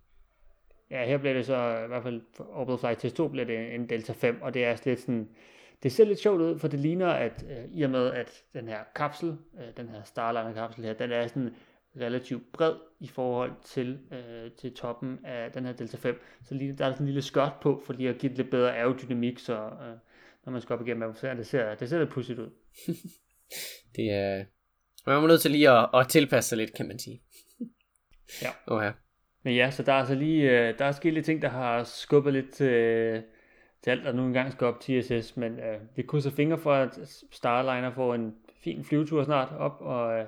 ja, 0.91 1.05
her 1.05 1.17
bliver 1.17 1.33
det 1.33 1.45
så, 1.45 1.83
i 1.85 1.87
hvert 1.87 2.03
fald 2.03 2.21
Orbital 2.39 2.79
Flight 2.79 2.99
Test 2.99 3.15
2, 3.15 3.27
bliver 3.27 3.45
det 3.45 3.75
en 3.75 3.89
Delta 3.89 4.13
5, 4.13 4.41
og 4.41 4.53
det 4.53 4.65
er 4.65 4.81
lidt 4.85 4.99
sådan, 4.99 5.29
det 5.83 5.91
ser 5.91 6.05
lidt 6.05 6.19
sjovt 6.19 6.41
ud, 6.41 6.59
for 6.59 6.67
det 6.67 6.79
ligner, 6.79 7.07
at 7.07 7.45
øh, 7.49 7.65
i 7.71 7.81
og 7.81 7.89
med, 7.89 8.11
at 8.11 8.43
den 8.53 8.67
her 8.67 8.79
kapsel, 8.95 9.29
øh, 9.29 9.77
den 9.77 9.89
her 9.89 10.03
Starliner-kapsel 10.03 10.83
her, 10.83 10.93
den 10.93 11.11
er 11.11 11.27
sådan 11.27 11.55
relativt 11.99 12.51
bred 12.53 12.73
i 12.99 13.07
forhold 13.07 13.51
til, 13.63 13.99
øh, 14.11 14.51
til 14.51 14.73
toppen 14.73 15.19
af 15.25 15.51
den 15.51 15.65
her 15.65 15.73
Delta 15.73 15.97
5, 15.97 16.21
så 16.43 16.55
lige, 16.55 16.73
der 16.77 16.85
er 16.85 16.91
sådan 16.91 17.03
en 17.03 17.07
lille 17.07 17.21
skørt 17.21 17.53
på, 17.61 17.81
for 17.85 17.93
lige 17.93 18.09
at 18.09 18.17
give 18.17 18.29
det 18.29 18.37
lidt 18.37 18.51
bedre 18.51 18.77
aerodynamik, 18.77 19.39
så 19.39 19.53
øh, 19.53 19.97
når 20.45 20.51
man 20.51 20.61
skal 20.61 20.73
op 20.73 20.87
igennem 20.87 21.03
atmosfæren, 21.03 21.37
det 21.37 21.47
ser, 21.47 21.75
det 21.75 21.89
ser 21.89 21.99
lidt 21.99 22.09
pudsigt 22.09 22.39
ud. 22.39 22.49
Det 23.95 24.11
er... 24.11 24.45
Man 25.05 25.15
er 25.15 25.27
nødt 25.27 25.41
til 25.41 25.51
lige 25.51 25.69
at, 25.69 25.89
at 25.93 26.07
tilpasse 26.07 26.49
sig 26.49 26.57
lidt, 26.57 26.73
kan 26.73 26.87
man 26.87 26.99
sige. 26.99 27.21
Ja. 28.41 28.49
Oh, 28.67 28.83
ja. 28.83 28.91
Men 29.43 29.55
ja, 29.55 29.71
så 29.71 29.83
der 29.83 29.93
er 29.93 29.97
altså 29.97 30.15
lige, 30.15 30.51
øh, 30.51 30.79
der 30.79 30.85
er 30.85 30.91
sket 30.91 31.13
lidt 31.13 31.25
ting, 31.25 31.41
der 31.41 31.49
har 31.49 31.83
skubbet 31.83 32.33
lidt 32.33 32.51
til, 32.51 33.23
til 33.83 33.91
alt, 33.91 34.05
der 34.05 34.11
nu 34.11 34.25
engang 34.25 34.51
skal 34.51 34.67
op 34.67 34.79
til 34.79 34.95
ISS, 34.95 35.37
men 35.37 35.59
øh, 35.59 35.79
vi 35.95 36.01
krydser 36.01 36.31
fingre 36.31 36.57
for, 36.57 36.73
at 36.73 36.99
Starliner 37.31 37.91
får 37.91 38.15
en 38.15 38.35
fin 38.63 38.83
flyvetur 38.83 39.23
snart 39.23 39.49
op, 39.59 39.77
og 39.79 40.19
øh, 40.19 40.25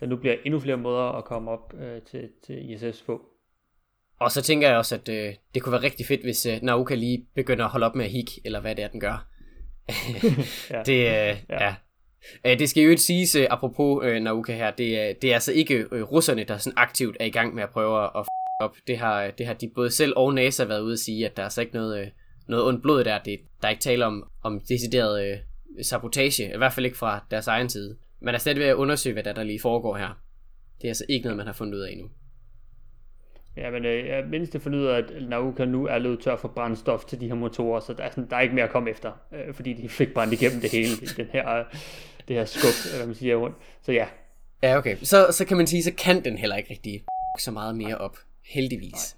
der 0.00 0.06
nu 0.06 0.16
bliver 0.16 0.36
endnu 0.44 0.60
flere 0.60 0.76
måder 0.76 1.18
at 1.18 1.24
komme 1.24 1.50
op 1.50 1.74
øh, 1.80 2.02
til, 2.02 2.28
til 2.46 2.70
ISS 2.70 3.02
på. 3.02 3.22
Og 4.18 4.30
så 4.30 4.42
tænker 4.42 4.68
jeg 4.68 4.76
også, 4.76 4.94
at 4.94 5.08
øh, 5.08 5.34
det 5.54 5.62
kunne 5.62 5.72
være 5.72 5.82
rigtig 5.82 6.06
fedt, 6.06 6.22
hvis 6.22 6.46
øh, 6.46 6.58
Nauka 6.62 6.94
lige 6.94 7.26
begynder 7.34 7.64
at 7.64 7.70
holde 7.70 7.86
op 7.86 7.94
med 7.94 8.04
at 8.04 8.10
hikke, 8.10 8.32
eller 8.44 8.60
hvad 8.60 8.74
det 8.74 8.84
er, 8.84 8.88
den 8.88 9.00
gør. 9.00 9.28
Det, 10.86 10.98
øh, 10.98 11.36
ja. 11.48 11.64
ja. 11.64 11.74
Øh, 12.46 12.58
det 12.58 12.70
skal 12.70 12.82
jo 12.82 12.90
ikke 12.90 13.02
siges, 13.02 13.34
øh, 13.36 13.46
apropos 13.50 14.04
øh, 14.06 14.22
Nauka 14.22 14.54
her, 14.54 14.70
det, 14.70 14.98
er- 15.00 15.12
det 15.22 15.30
er 15.30 15.34
altså 15.34 15.52
ikke 15.52 15.86
øh, 15.92 16.02
russerne, 16.02 16.44
der 16.44 16.58
sådan 16.58 16.78
aktivt 16.78 17.16
er 17.20 17.24
i 17.24 17.30
gang 17.30 17.54
med 17.54 17.62
at 17.62 17.70
prøve 17.70 18.04
at 18.04 18.10
f- 18.10 18.56
op. 18.60 18.76
Det 18.86 18.98
har, 18.98 19.24
øh, 19.24 19.32
det 19.38 19.46
har 19.46 19.54
de 19.54 19.70
både 19.74 19.90
selv 19.90 20.12
og 20.16 20.34
NASA 20.34 20.64
været 20.64 20.80
ude 20.80 20.92
at 20.92 20.98
sige, 20.98 21.26
at 21.26 21.36
der 21.36 21.42
er 21.42 21.46
altså 21.46 21.60
ikke 21.60 21.74
noget, 21.74 22.00
øh, 22.00 22.06
noget 22.48 22.64
ondt 22.64 22.82
blod 22.82 23.04
der. 23.04 23.18
Det, 23.18 23.38
der 23.62 23.66
er 23.68 23.70
ikke 23.70 23.82
tale 23.82 24.06
om, 24.06 24.30
om 24.42 24.60
decideret 24.68 25.26
øh, 25.30 25.36
sabotage, 25.82 26.54
i 26.54 26.56
hvert 26.56 26.72
fald 26.72 26.86
ikke 26.86 26.98
fra 26.98 27.24
deres 27.30 27.46
egen 27.46 27.68
side. 27.68 27.96
Man 28.20 28.34
er 28.34 28.38
stadig 28.38 28.58
ved 28.60 28.66
at 28.66 28.74
undersøge, 28.74 29.12
hvad 29.12 29.22
der, 29.22 29.32
der 29.32 29.42
lige 29.42 29.60
foregår 29.60 29.96
her. 29.96 30.18
Det 30.78 30.84
er 30.84 30.90
altså 30.90 31.04
ikke 31.08 31.24
noget, 31.24 31.36
man 31.36 31.46
har 31.46 31.52
fundet 31.52 31.74
ud 31.74 31.80
af 31.80 31.92
endnu. 31.92 32.08
Ja, 33.56 33.70
men 33.70 33.84
øh, 33.84 34.06
jeg 34.06 34.24
mindst 34.26 34.52
det 34.52 34.62
forlyder, 34.62 34.94
at 34.94 35.12
Nauka 35.28 35.64
nu 35.64 35.86
er 35.86 35.98
løbet 35.98 36.20
tør 36.20 36.36
for 36.36 36.48
brændstof 36.48 37.04
til 37.04 37.20
de 37.20 37.28
her 37.28 37.34
motorer, 37.34 37.80
så 37.80 37.92
der 37.92 38.02
er, 38.02 38.10
sådan, 38.10 38.30
der 38.30 38.36
er 38.36 38.40
ikke 38.40 38.54
mere 38.54 38.64
at 38.64 38.70
komme 38.70 38.90
efter, 38.90 39.12
øh, 39.32 39.54
fordi 39.54 39.72
de 39.72 39.88
fik 39.88 40.14
brændt 40.14 40.32
igennem 40.32 40.60
det 40.60 40.70
hele, 40.70 40.90
den 41.16 41.26
her, 41.32 41.58
øh, 41.58 41.64
det 42.28 42.36
her 42.36 42.44
skub, 42.44 42.96
hvad 42.96 43.06
man 43.06 43.14
siger 43.14 43.36
rundt. 43.36 43.56
Så 43.82 43.92
ja, 43.92 44.06
Ja, 44.62 44.76
okay. 44.76 44.96
Så, 45.02 45.26
så 45.30 45.44
kan 45.44 45.56
man 45.56 45.66
sige, 45.66 45.82
så 45.82 45.92
kan 45.98 46.24
den 46.24 46.38
heller 46.38 46.56
ikke 46.56 46.70
rigtig 46.70 47.04
så 47.38 47.50
meget 47.50 47.76
mere 47.76 47.98
op. 47.98 48.18
Heldigvis. 48.44 49.16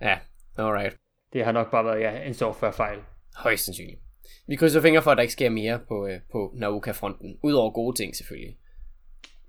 Ja, 0.00 0.18
alright. 0.58 0.96
det 1.32 1.44
har 1.44 1.52
nok 1.52 1.70
bare 1.70 1.84
været 1.84 2.00
ja, 2.00 2.26
en 2.26 2.34
softwarefejl. 2.34 2.98
Højst 3.36 3.64
sandsynligt. 3.64 4.00
Vi 4.46 4.56
krydser 4.56 4.80
fingre 4.80 5.02
for, 5.02 5.10
at 5.10 5.16
der 5.16 5.22
ikke 5.22 5.32
sker 5.32 5.50
mere 5.50 5.80
på, 5.88 6.06
øh, 6.06 6.20
på 6.32 6.54
Nauka-fronten. 6.56 7.38
Udover 7.42 7.70
gode 7.70 7.96
ting, 7.96 8.16
selvfølgelig. 8.16 8.56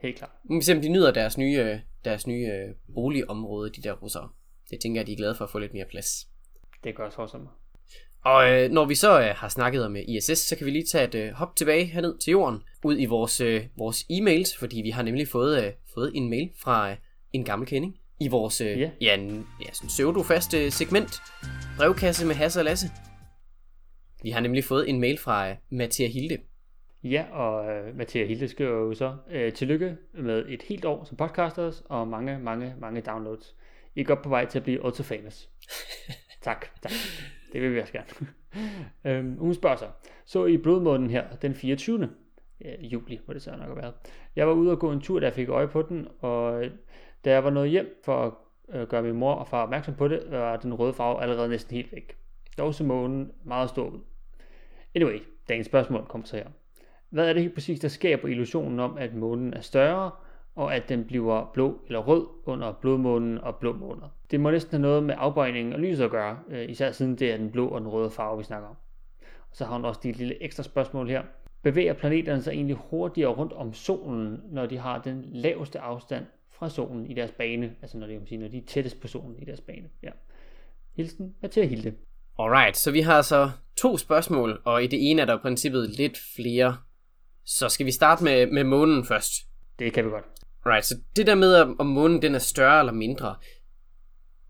Helt 0.01 0.17
klart. 0.17 0.31
Nu 0.43 0.53
må 0.53 0.59
vi 0.59 0.63
se, 0.63 0.73
om 0.73 0.81
de 0.81 0.89
nyder 0.89 1.11
deres 1.11 1.37
nye, 1.37 1.57
øh, 1.57 1.79
deres 2.05 2.27
nye 2.27 2.47
øh, 2.47 2.75
boligområde, 2.93 3.69
de 3.69 3.81
der 3.81 3.93
russere. 3.93 4.29
Det 4.69 4.79
tænker 4.79 5.01
jeg, 5.01 5.07
de 5.07 5.11
er 5.11 5.17
glade 5.17 5.35
for 5.35 5.45
at 5.45 5.51
få 5.51 5.59
lidt 5.59 5.73
mere 5.73 5.85
plads. 5.89 6.27
Det 6.83 6.95
gør 6.95 7.09
også 7.17 7.37
mig. 7.37 7.51
Og 8.23 8.51
øh, 8.51 8.71
når 8.71 8.85
vi 8.85 8.95
så 8.95 9.21
øh, 9.21 9.35
har 9.35 9.49
snakket 9.49 9.85
om 9.85 9.95
øh, 9.95 10.03
ISS, 10.07 10.37
så 10.37 10.55
kan 10.55 10.65
vi 10.65 10.71
lige 10.71 10.85
tage 10.85 11.03
et 11.03 11.15
øh, 11.15 11.31
hop 11.31 11.55
tilbage 11.55 11.85
herned 11.85 12.17
til 12.17 12.31
jorden, 12.31 12.59
ud 12.83 12.99
i 12.99 13.05
vores, 13.05 13.41
øh, 13.41 13.63
vores 13.77 14.05
e-mails, 14.11 14.59
fordi 14.59 14.81
vi 14.81 14.89
har 14.89 15.03
nemlig 15.03 15.27
fået, 15.27 15.65
øh, 15.65 15.71
fået 15.93 16.11
en 16.15 16.29
mail 16.29 16.51
fra 16.57 16.91
øh, 16.91 16.97
en 17.33 17.43
gammel 17.43 17.67
kending 17.67 17.97
i 18.19 18.27
vores 18.27 18.61
øh, 18.61 18.79
Ja. 18.79 18.89
ja, 19.01 19.15
en, 19.15 19.47
ja, 19.65 19.73
sådan 19.73 19.87
pseudo-fast 19.87 20.53
øh, 20.53 20.71
segment, 20.71 21.21
brevkasse 21.77 22.25
med 22.25 22.35
Hasse 22.35 22.59
og 22.59 22.65
Lasse. 22.65 22.87
Vi 24.23 24.29
har 24.29 24.39
nemlig 24.39 24.63
fået 24.63 24.89
en 24.89 24.99
mail 24.99 25.17
fra 25.17 25.49
øh, 25.49 25.55
Mathias 25.69 26.13
Hilde. 26.13 26.37
Ja, 27.03 27.25
og 27.31 27.71
øh, 27.71 27.97
Mathias 27.97 28.27
Hilde 28.27 28.47
skriver 28.47 28.71
jo 28.71 28.93
så, 28.93 29.15
øh, 29.31 29.53
tillykke 29.53 29.97
med 30.13 30.45
et 30.47 30.61
helt 30.61 30.85
år 30.85 31.03
som 31.03 31.17
podcasters, 31.17 31.83
og 31.89 32.07
mange, 32.07 32.39
mange, 32.39 32.75
mange 32.79 33.01
downloads. 33.01 33.55
I 33.95 33.99
er 33.99 34.03
godt 34.03 34.21
på 34.21 34.29
vej 34.29 34.45
til 34.45 34.59
at 34.59 34.63
blive 34.63 34.85
ultra 34.85 35.03
famous. 35.03 35.49
tak, 36.41 36.65
tak. 36.81 36.91
Det 37.53 37.61
vil 37.61 37.75
vi 37.75 37.79
også 37.79 37.93
gerne. 37.93 38.07
øhm, 39.17 39.37
hun 39.37 39.53
spørger 39.53 39.75
så, 39.75 39.85
så 40.25 40.45
i 40.45 40.57
blodmånen 40.57 41.09
her 41.09 41.35
den 41.41 41.55
24. 41.55 42.09
juli, 42.79 43.19
hvor 43.25 43.33
det 43.33 43.41
så 43.41 43.51
nok 43.51 43.67
har 43.67 43.75
været. 43.75 43.93
Jeg 44.35 44.47
var 44.47 44.53
ude 44.53 44.71
og 44.71 44.79
gå 44.79 44.91
en 44.91 45.01
tur, 45.01 45.19
da 45.19 45.25
jeg 45.25 45.33
fik 45.33 45.49
øje 45.49 45.67
på 45.67 45.81
den, 45.81 46.07
og 46.19 46.63
da 47.25 47.31
jeg 47.31 47.43
var 47.43 47.49
nået 47.49 47.69
hjem 47.69 48.01
for 48.05 48.25
at 48.25 48.33
øh, 48.75 48.87
gøre 48.87 49.03
min 49.03 49.15
mor 49.15 49.33
og 49.33 49.47
far 49.47 49.63
opmærksom 49.63 49.95
på 49.95 50.07
det, 50.07 50.23
var 50.31 50.57
den 50.57 50.73
røde 50.73 50.93
farve 50.93 51.21
allerede 51.21 51.49
næsten 51.49 51.75
helt 51.75 51.91
væk. 51.91 52.17
Dog 52.57 52.73
så 52.73 52.83
månen 52.83 53.31
meget 53.43 53.69
stor 53.69 53.89
ud. 53.89 53.99
Anyway, 54.95 55.19
dagens 55.49 55.67
spørgsmål 55.67 56.05
kommer 56.05 56.27
så 56.27 56.35
her. 56.35 56.47
Hvad 57.11 57.29
er 57.29 57.33
det 57.33 57.41
helt 57.41 57.53
præcis, 57.53 57.79
der 57.79 57.87
skaber 57.87 58.27
illusionen 58.27 58.79
om, 58.79 58.97
at 58.97 59.13
månen 59.13 59.53
er 59.53 59.61
større, 59.61 60.11
og 60.55 60.75
at 60.75 60.89
den 60.89 61.05
bliver 61.05 61.51
blå 61.53 61.79
eller 61.87 61.99
rød 61.99 62.27
under 62.45 62.71
blodmånen 62.71 63.37
og 63.37 63.55
blå 63.55 63.73
måner? 63.73 64.07
Det 64.31 64.39
må 64.39 64.51
næsten 64.51 64.71
have 64.71 64.81
noget 64.81 65.03
med 65.03 65.15
afbøjningen 65.17 65.73
og 65.73 65.79
lyset 65.79 66.03
at 66.03 66.11
gøre, 66.11 66.39
øh, 66.49 66.69
især 66.69 66.91
siden 66.91 67.15
det 67.15 67.31
er 67.31 67.37
den 67.37 67.51
blå 67.51 67.67
og 67.67 67.81
den 67.81 67.89
røde 67.89 68.09
farve, 68.09 68.37
vi 68.37 68.43
snakker 68.43 68.67
om. 68.67 68.75
Og 69.21 69.55
så 69.55 69.65
har 69.65 69.73
hun 69.73 69.85
også 69.85 70.01
et 70.03 70.17
lille 70.17 70.43
ekstra 70.43 70.63
spørgsmål 70.63 71.09
her. 71.09 71.21
Bevæger 71.63 71.93
planeterne 71.93 72.41
sig 72.41 72.51
egentlig 72.51 72.75
hurtigere 72.89 73.31
rundt 73.31 73.53
om 73.53 73.73
solen, 73.73 74.41
når 74.51 74.65
de 74.65 74.77
har 74.77 75.01
den 75.01 75.25
laveste 75.25 75.79
afstand 75.79 76.25
fra 76.51 76.69
solen 76.69 77.05
i 77.05 77.13
deres 77.13 77.31
bane, 77.31 77.75
altså 77.81 77.97
når, 77.97 78.07
det, 78.07 78.21
sige, 78.27 78.37
når 78.37 78.47
de 78.47 78.57
er 78.57 78.65
tættest 78.67 79.01
på 79.01 79.07
solen 79.07 79.35
i 79.39 79.45
deres 79.45 79.61
bane. 79.61 79.89
Ja. 80.03 80.09
Hilsen 80.95 81.35
Mathia 81.41 81.65
Hilde. 81.65 81.93
Alright, 82.39 82.77
så 82.77 82.91
vi 82.91 83.01
har 83.01 83.21
så 83.21 83.49
to 83.75 83.97
spørgsmål, 83.97 84.61
og 84.65 84.83
i 84.83 84.87
det 84.87 85.11
ene 85.11 85.21
er 85.21 85.25
der 85.25 85.35
i 85.35 85.41
princippet 85.41 85.89
lidt 85.89 86.17
flere. 86.35 86.77
Så 87.45 87.69
skal 87.69 87.85
vi 87.85 87.91
starte 87.91 88.23
med, 88.23 88.47
med 88.47 88.63
månen 88.63 89.05
først? 89.05 89.31
Det 89.79 89.93
kan 89.93 90.05
vi 90.05 90.09
godt. 90.09 90.25
Right, 90.65 90.85
så 90.85 90.95
det 91.15 91.27
der 91.27 91.35
med, 91.35 91.53
om 91.79 91.85
månen 91.85 92.21
den 92.21 92.35
er 92.35 92.39
større 92.39 92.79
eller 92.79 92.93
mindre. 92.93 93.35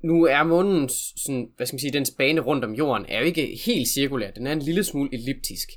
Nu 0.04 0.26
er 0.26 0.44
månen, 0.44 0.90
sådan, 1.18 1.50
hvad 1.58 1.68
skal 1.68 1.76
man 1.76 1.80
sige, 1.80 1.94
dens 1.94 2.14
bane 2.18 2.42
rundt 2.42 2.66
om 2.66 2.74
jorden, 2.74 3.06
er 3.10 3.20
jo 3.20 3.26
ikke 3.26 3.60
helt 3.66 3.88
cirkulær. 3.88 4.32
Den 4.32 4.48
er 4.48 4.52
en 4.52 4.62
lille 4.62 4.84
smule 4.84 5.10
elliptisk. 5.14 5.70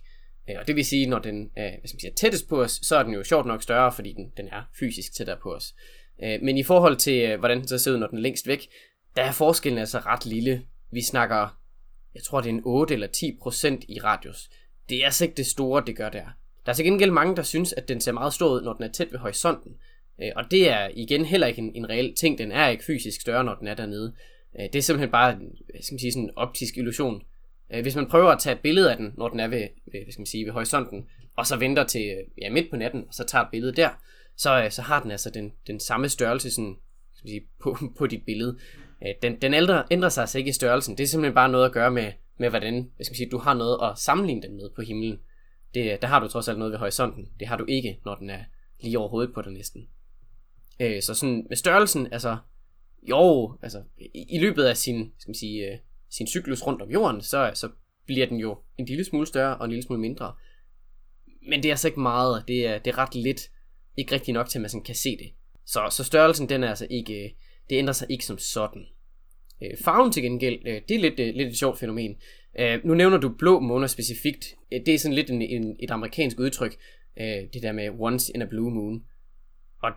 Øh, 0.51 0.57
og 0.61 0.67
det 0.67 0.77
vil 0.77 0.85
sige, 0.85 1.07
når 1.07 1.19
den 1.19 1.51
er, 1.57 1.69
hvad 1.69 1.89
skal 1.89 1.97
man 1.97 2.01
sige, 2.01 2.13
tættest 2.17 2.49
på 2.49 2.63
os, 2.63 2.81
så 2.83 2.97
er 2.97 3.03
den 3.03 3.15
jo 3.15 3.25
sjovt 3.25 3.47
nok 3.47 3.63
større, 3.63 3.93
fordi 3.93 4.13
den, 4.13 4.33
den 4.37 4.49
er 4.49 4.63
fysisk 4.79 5.15
tættere 5.15 5.37
på 5.43 5.55
os. 5.55 5.75
Øh, 6.23 6.39
men 6.43 6.59
i 6.59 6.63
forhold 6.63 6.97
til, 6.97 7.31
øh, 7.31 7.39
hvordan 7.39 7.59
den 7.59 7.69
så 7.69 7.79
ser 7.79 7.93
ud, 7.93 7.99
når 7.99 8.07
den 8.07 8.19
er 8.19 8.23
længst 8.23 8.47
væk, 8.47 8.69
der 9.17 9.23
er 9.23 9.33
forskellen 9.33 9.79
altså 9.79 9.99
ret 9.99 10.27
lille. 10.27 10.63
Vi 10.93 11.03
snakker, 11.03 11.59
jeg 12.15 12.23
tror 12.23 12.41
det 12.41 12.49
er 12.49 12.55
en 12.55 12.63
8 12.65 12.95
eller 12.95 13.07
10 13.07 13.39
procent 13.43 13.85
i 13.89 13.99
radius. 13.99 14.51
Det 14.89 14.99
er 14.99 15.05
altså 15.05 15.25
ikke 15.25 15.37
det 15.37 15.47
store, 15.47 15.83
det 15.87 15.97
gør 15.97 16.09
der. 16.09 16.27
Der 16.67 16.73
er 16.73 16.75
til 16.75 16.85
gengæld 16.85 17.11
mange, 17.11 17.37
der 17.37 17.43
synes, 17.43 17.73
at 17.73 17.89
den 17.89 18.01
ser 18.01 18.13
meget 18.13 18.35
stor 18.35 18.51
ud, 18.51 18.63
når 18.63 18.73
den 18.73 18.85
er 18.85 18.93
tæt 18.93 19.13
ved 19.13 19.19
horisonten. 19.19 19.77
Øh, 20.23 20.31
og 20.37 20.51
det 20.51 20.71
er 20.71 20.89
igen 20.95 21.25
heller 21.25 21.47
ikke 21.47 21.59
en, 21.59 21.73
en 21.75 21.89
reel 21.89 22.15
ting. 22.15 22.39
Den 22.39 22.53
er 22.53 22.69
ikke 22.69 22.85
fysisk 22.85 23.21
større, 23.21 23.45
når 23.45 23.55
den 23.55 23.67
er 23.67 23.75
dernede. 23.75 24.13
Øh, 24.61 24.67
det 24.73 24.77
er 24.77 24.83
simpelthen 24.83 25.11
bare 25.11 25.35
hvad 25.35 25.83
skal 25.83 25.95
man 25.95 25.99
sige, 25.99 26.13
sådan 26.13 26.25
en 26.25 26.31
optisk 26.37 26.77
illusion. 26.77 27.23
Øh, 27.75 27.83
hvis 27.83 27.97
man 27.97 28.07
prøver 28.07 28.31
at 28.31 28.39
tage 28.39 28.55
et 28.55 28.61
billede 28.61 28.91
af 28.91 28.97
den, 28.97 29.15
når 29.17 29.29
den 29.29 29.41
er 29.41 29.49
ved, 29.49 29.69
ved, 29.93 30.03
hvad 30.05 30.13
skal 30.13 30.21
man 30.21 30.27
sige, 30.27 30.45
ved 30.45 30.53
horisonten, 30.53 31.07
og 31.37 31.47
så 31.47 31.57
venter 31.57 31.85
til 31.85 32.15
ja, 32.43 32.51
midt 32.51 32.71
på 32.71 32.77
natten, 32.77 33.05
og 33.09 33.15
så 33.15 33.25
tager 33.25 33.45
et 33.45 33.51
billede 33.51 33.73
der, 33.73 33.89
så, 34.37 34.67
så 34.71 34.83
har 34.83 35.03
den 35.03 35.11
altså 35.11 35.31
den, 35.31 35.53
den 35.67 35.81
samme 35.81 36.09
størrelse 36.09 36.51
sådan, 36.51 36.77
skal 37.15 37.31
sige, 37.31 37.43
på, 37.61 37.77
på 37.99 38.07
dit 38.07 38.25
billede. 38.27 38.59
Den, 39.23 39.41
den 39.43 39.55
ældre, 39.55 39.85
ændrer 39.91 40.09
sig 40.09 40.23
altså 40.23 40.39
ikke 40.39 40.49
i 40.49 40.53
størrelsen. 40.53 40.99
Det 40.99 41.05
er 41.05 41.09
simpelthen 41.09 41.35
bare 41.35 41.49
noget 41.49 41.65
at 41.65 41.73
gøre 41.73 41.91
med, 41.91 42.13
med 42.39 42.51
hvordan 42.51 42.91
hvad 42.97 43.05
skal 43.05 43.13
man 43.13 43.17
sige, 43.17 43.31
du 43.31 43.39
har 43.39 43.55
noget 43.55 43.79
at 43.83 43.99
sammenligne 43.99 44.43
den 44.43 44.57
med 44.57 44.71
på 44.77 44.83
himlen. 44.83 45.21
Det, 45.75 46.03
der 46.03 46.09
har 46.09 46.21
du 46.21 46.29
trods 46.29 46.49
alt 46.49 46.59
noget 46.59 46.73
ved 46.73 46.79
horisonten. 46.79 47.29
Det 47.41 47.49
har 47.49 47.57
du 47.57 47.65
ikke, 47.69 48.01
når 48.05 48.15
den 48.15 48.31
er 48.31 48.45
lige 48.81 48.99
over 48.99 49.09
hovedet 49.09 49.35
på 49.35 49.43
dig 49.43 49.53
næsten. 49.53 49.89
Øh, 50.81 51.03
så 51.03 51.15
sådan 51.15 51.47
med 51.49 51.57
størrelsen, 51.57 52.13
altså, 52.13 52.37
jo, 53.03 53.59
altså, 53.63 53.83
i, 53.99 54.27
i 54.31 54.39
løbet 54.39 54.65
af 54.65 54.77
sin, 54.77 55.13
skal 55.19 55.31
man 55.31 55.35
sige, 55.35 55.73
øh, 55.73 55.79
sin 56.11 56.27
cyklus 56.27 56.67
rundt 56.67 56.83
om 56.83 56.91
jorden, 56.91 57.23
så, 57.23 57.51
så 57.55 57.69
bliver 58.07 58.27
den 58.27 58.37
jo 58.37 58.59
en 58.79 58.87
lille 58.87 59.05
smule 59.05 59.27
større 59.27 59.57
og 59.57 59.65
en 59.65 59.71
lille 59.71 59.83
smule 59.83 60.01
mindre. 60.01 60.35
Men 61.49 61.63
det 61.63 61.69
er 61.69 61.73
altså 61.73 61.89
ikke 61.89 62.01
meget, 62.01 62.45
det 62.49 62.67
er, 62.67 62.79
det 62.79 62.91
er 62.91 62.99
ret 62.99 63.15
lidt 63.15 63.51
ikke 63.97 64.15
rigtig 64.15 64.35
nok 64.35 64.49
til, 64.49 64.59
at 64.59 64.61
man 64.61 64.71
sådan 64.71 64.85
kan 64.85 64.95
se 64.95 65.17
det. 65.17 65.33
Så, 65.67 65.89
så 65.91 66.05
størrelsen, 66.05 66.49
den 66.49 66.65
er 66.65 66.69
altså 66.69 66.87
ikke, 66.91 67.37
det 67.71 67.77
ændrer 67.79 67.93
sig 67.93 68.07
ikke 68.11 68.27
som 68.27 68.39
sådan. 68.39 68.87
Øh, 69.63 69.71
farven 69.85 70.13
til 70.13 70.23
gengæld, 70.23 70.59
øh, 70.67 70.83
det 70.89 70.95
er 70.95 70.99
lidt, 70.99 71.21
øh, 71.21 71.35
lidt 71.35 71.49
et 71.49 71.59
sjovt 71.59 71.79
fænomen. 71.79 72.17
Øh, 72.59 72.81
nu 72.85 72.95
nævner 72.95 73.19
du 73.19 73.29
blå 73.29 73.61
måner 73.61 73.87
specifikt. 73.87 74.55
Øh, 74.73 74.81
det 74.87 74.95
er 74.95 74.99
sådan 74.99 75.15
lidt 75.15 75.31
en, 75.31 75.43
en, 75.43 75.77
et 75.81 75.91
amerikansk 75.91 76.41
udtryk, 76.41 76.77
øh, 77.21 77.27
det 77.27 77.63
der 77.63 77.73
med 77.73 77.91
once 77.99 78.33
in 78.35 78.43
a 78.43 78.45
blue 78.45 78.71
moon. 78.71 79.05
Og 79.83 79.91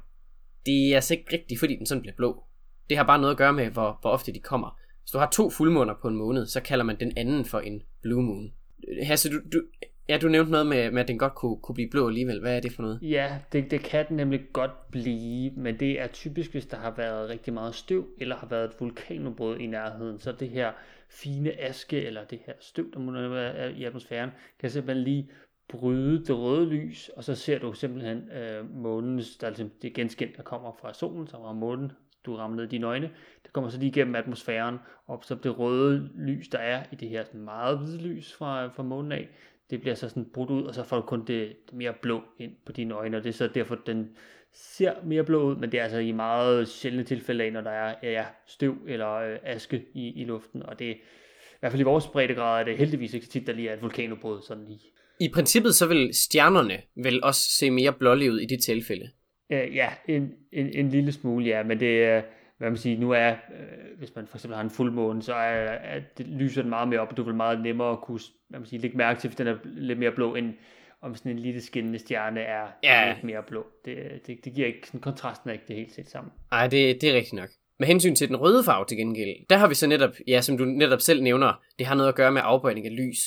det 0.65 0.91
er 0.91 0.95
altså 0.95 1.13
ikke 1.13 1.33
rigtigt, 1.33 1.59
fordi 1.59 1.75
den 1.75 1.85
sådan 1.85 2.01
bliver 2.01 2.15
blå. 2.15 2.43
Det 2.89 2.97
har 2.97 3.03
bare 3.03 3.19
noget 3.19 3.33
at 3.33 3.37
gøre 3.37 3.53
med, 3.53 3.65
hvor, 3.69 3.97
hvor 4.01 4.09
ofte 4.09 4.33
de 4.33 4.39
kommer. 4.39 4.79
Hvis 5.01 5.11
du 5.11 5.17
har 5.17 5.29
to 5.29 5.49
fuldmåner 5.49 5.93
på 6.01 6.07
en 6.07 6.15
måned, 6.15 6.45
så 6.45 6.61
kalder 6.61 6.85
man 6.85 6.99
den 6.99 7.17
anden 7.17 7.45
for 7.45 7.59
en 7.59 7.81
blue 8.01 8.23
moon. 8.23 8.51
Øh, 8.87 9.07
Hasse, 9.07 9.29
du, 9.29 9.39
du, 9.53 9.61
Ja, 10.09 10.17
du 10.17 10.27
nævnte 10.27 10.51
noget 10.51 10.67
med, 10.67 10.91
med 10.91 11.01
at 11.01 11.07
den 11.07 11.17
godt 11.17 11.35
kunne, 11.35 11.57
kunne 11.57 11.75
blive 11.75 11.89
blå 11.89 12.07
alligevel. 12.07 12.39
Hvad 12.39 12.55
er 12.55 12.59
det 12.59 12.71
for 12.71 12.81
noget? 12.81 12.99
Ja, 13.01 13.39
det, 13.51 13.71
det 13.71 13.81
kan 13.81 14.05
den 14.07 14.17
nemlig 14.17 14.41
godt 14.53 14.91
blive, 14.91 15.51
men 15.51 15.79
det 15.79 16.01
er 16.01 16.07
typisk, 16.07 16.51
hvis 16.51 16.65
der 16.65 16.77
har 16.77 16.93
været 16.97 17.29
rigtig 17.29 17.53
meget 17.53 17.75
støv, 17.75 18.07
eller 18.17 18.35
har 18.35 18.47
været 18.47 18.65
et 18.65 18.75
vulkanudbrud 18.79 19.57
i 19.57 19.67
nærheden. 19.67 20.19
Så 20.19 20.31
det 20.31 20.49
her 20.49 20.71
fine 21.09 21.61
aske, 21.61 22.01
eller 22.01 22.23
det 22.23 22.39
her 22.45 22.53
støv, 22.59 22.93
der 22.93 22.99
må 22.99 23.11
være 23.11 23.73
i 23.73 23.83
atmosfæren, 23.83 24.29
kan 24.59 24.69
simpelthen 24.69 25.03
lige 25.03 25.29
bryde 25.69 26.25
det 26.25 26.37
røde 26.37 26.65
lys, 26.65 27.09
og 27.09 27.23
så 27.23 27.35
ser 27.35 27.59
du 27.59 27.73
simpelthen 27.73 28.29
øh, 28.31 28.75
månens, 28.75 29.37
der 29.37 29.47
er 29.47 29.51
ligesom 29.51 29.71
det 29.81 29.93
genskind, 29.93 30.29
der 30.37 30.43
kommer 30.43 30.71
fra 30.81 30.93
solen, 30.93 31.27
som 31.27 31.41
var 31.41 31.53
månen, 31.53 31.91
du 32.25 32.35
rammer 32.35 32.55
ned 32.55 32.65
i 32.65 32.67
dine 32.67 32.87
øjne, 32.87 33.09
det 33.43 33.53
kommer 33.53 33.69
så 33.69 33.79
lige 33.79 33.89
igennem 33.89 34.15
atmosfæren, 34.15 34.77
og 35.05 35.19
så 35.23 35.35
det 35.35 35.59
røde 35.59 36.09
lys, 36.15 36.47
der 36.47 36.57
er 36.57 36.83
i 36.91 36.95
det 36.95 37.09
her 37.09 37.23
sådan 37.23 37.41
meget 37.41 37.77
hvide 37.77 38.01
lys 38.01 38.33
fra, 38.33 38.67
fra 38.67 38.83
månen 38.83 39.11
af, 39.11 39.29
det 39.69 39.81
bliver 39.81 39.95
så 39.95 40.09
sådan 40.09 40.25
brudt 40.33 40.49
ud, 40.49 40.63
og 40.63 40.75
så 40.75 40.83
får 40.83 40.95
du 40.95 41.01
kun 41.01 41.25
det, 41.27 41.55
mere 41.73 41.93
blå 42.01 42.21
ind 42.39 42.51
på 42.65 42.71
dine 42.71 42.93
øjne, 42.93 43.17
og 43.17 43.23
det 43.23 43.29
er 43.29 43.33
så 43.33 43.47
derfor, 43.47 43.75
den 43.75 44.09
ser 44.53 44.93
mere 45.05 45.23
blå 45.23 45.43
ud, 45.43 45.55
men 45.55 45.71
det 45.71 45.79
er 45.79 45.83
altså 45.83 45.97
i 45.97 46.11
meget 46.11 46.67
sjældne 46.67 47.03
tilfælde 47.03 47.43
af, 47.43 47.53
når 47.53 47.61
der 47.61 47.71
er 47.71 47.95
ja, 48.03 48.25
støv 48.47 48.75
eller 48.87 49.13
øh, 49.13 49.37
aske 49.43 49.85
i, 49.93 50.21
i 50.21 50.25
luften, 50.25 50.63
og 50.63 50.79
det 50.79 50.85
i 50.85 51.59
hvert 51.59 51.71
fald 51.71 51.81
i 51.81 51.83
vores 51.83 52.07
breddegrad 52.07 52.61
er 52.61 52.65
det 52.65 52.77
heldigvis 52.77 53.13
ikke 53.13 53.27
tit, 53.27 53.47
der 53.47 53.53
lige 53.53 53.69
er 53.69 53.73
et 53.73 53.81
vulkanudbrud 53.81 54.41
sådan 54.47 54.65
lige. 54.65 54.79
I 55.19 55.29
princippet 55.33 55.75
så 55.75 55.87
vil 55.87 56.09
stjernerne 56.13 56.81
vel 56.95 57.23
også 57.23 57.41
se 57.49 57.71
mere 57.71 57.93
blålige 57.93 58.31
ud 58.31 58.39
i 58.39 58.45
de 58.45 58.57
tilfælde? 58.57 59.09
Øh, 59.49 59.75
ja, 59.75 59.89
en, 60.07 60.31
en, 60.51 60.69
en 60.73 60.89
lille 60.89 61.11
smule, 61.11 61.45
ja, 61.45 61.63
men 61.63 61.79
det 61.79 62.03
er, 62.03 62.21
hvad 62.57 62.69
man 62.69 62.77
siger, 62.77 62.99
nu 62.99 63.11
er, 63.11 63.29
øh, 63.29 63.97
hvis 63.97 64.15
man 64.15 64.27
for 64.27 64.37
eksempel 64.37 64.55
har 64.55 64.63
en 64.63 64.69
fuldmåne, 64.69 65.21
så 65.21 65.33
er, 65.33 65.71
er 65.71 66.01
det 66.17 66.27
lyser 66.27 66.61
den 66.61 66.69
meget 66.69 66.87
mere 66.87 66.99
op, 66.99 67.11
og 67.11 67.17
du 67.17 67.23
vil 67.23 67.35
meget 67.35 67.61
nemmere 67.61 67.91
at 67.91 68.01
kunne 68.01 68.19
hvad 68.49 68.59
man 68.59 68.67
siger, 68.67 68.81
lægge 68.81 68.97
mærke 68.97 69.19
til, 69.19 69.27
hvis 69.27 69.37
den 69.37 69.47
er 69.47 69.57
lidt 69.65 69.99
mere 69.99 70.11
blå, 70.11 70.35
end 70.35 70.53
om 71.01 71.15
sådan 71.15 71.31
en 71.31 71.39
lille 71.39 71.61
skinnende 71.61 71.99
stjerne 71.99 72.39
er 72.39 72.67
ja. 72.83 73.13
lidt 73.13 73.23
mere 73.23 73.43
blå. 73.47 73.65
Det, 73.85 73.97
det, 74.27 74.45
det 74.45 74.53
giver 74.53 74.67
ikke, 74.67 74.87
sådan 74.87 74.99
kontrasten 74.99 75.49
er 75.49 75.53
ikke 75.53 75.65
det 75.67 75.75
helt 75.75 75.93
set 75.93 76.09
sammen. 76.09 76.33
Nej, 76.51 76.67
det, 76.67 77.01
det 77.01 77.09
er 77.09 77.13
rigtigt 77.13 77.33
nok. 77.33 77.49
Med 77.79 77.87
hensyn 77.87 78.15
til 78.15 78.27
den 78.27 78.35
røde 78.35 78.63
farve 78.63 78.85
til 78.85 78.97
gengæld, 78.97 79.35
der 79.49 79.57
har 79.57 79.67
vi 79.67 79.75
så 79.75 79.87
netop, 79.87 80.13
ja, 80.27 80.41
som 80.41 80.57
du 80.57 80.65
netop 80.65 81.01
selv 81.01 81.23
nævner, 81.23 81.61
det 81.79 81.87
har 81.87 81.95
noget 81.95 82.09
at 82.09 82.15
gøre 82.15 82.31
med 82.31 82.41
afbøjning 82.43 82.85
af 82.85 82.95
lys. 82.95 83.19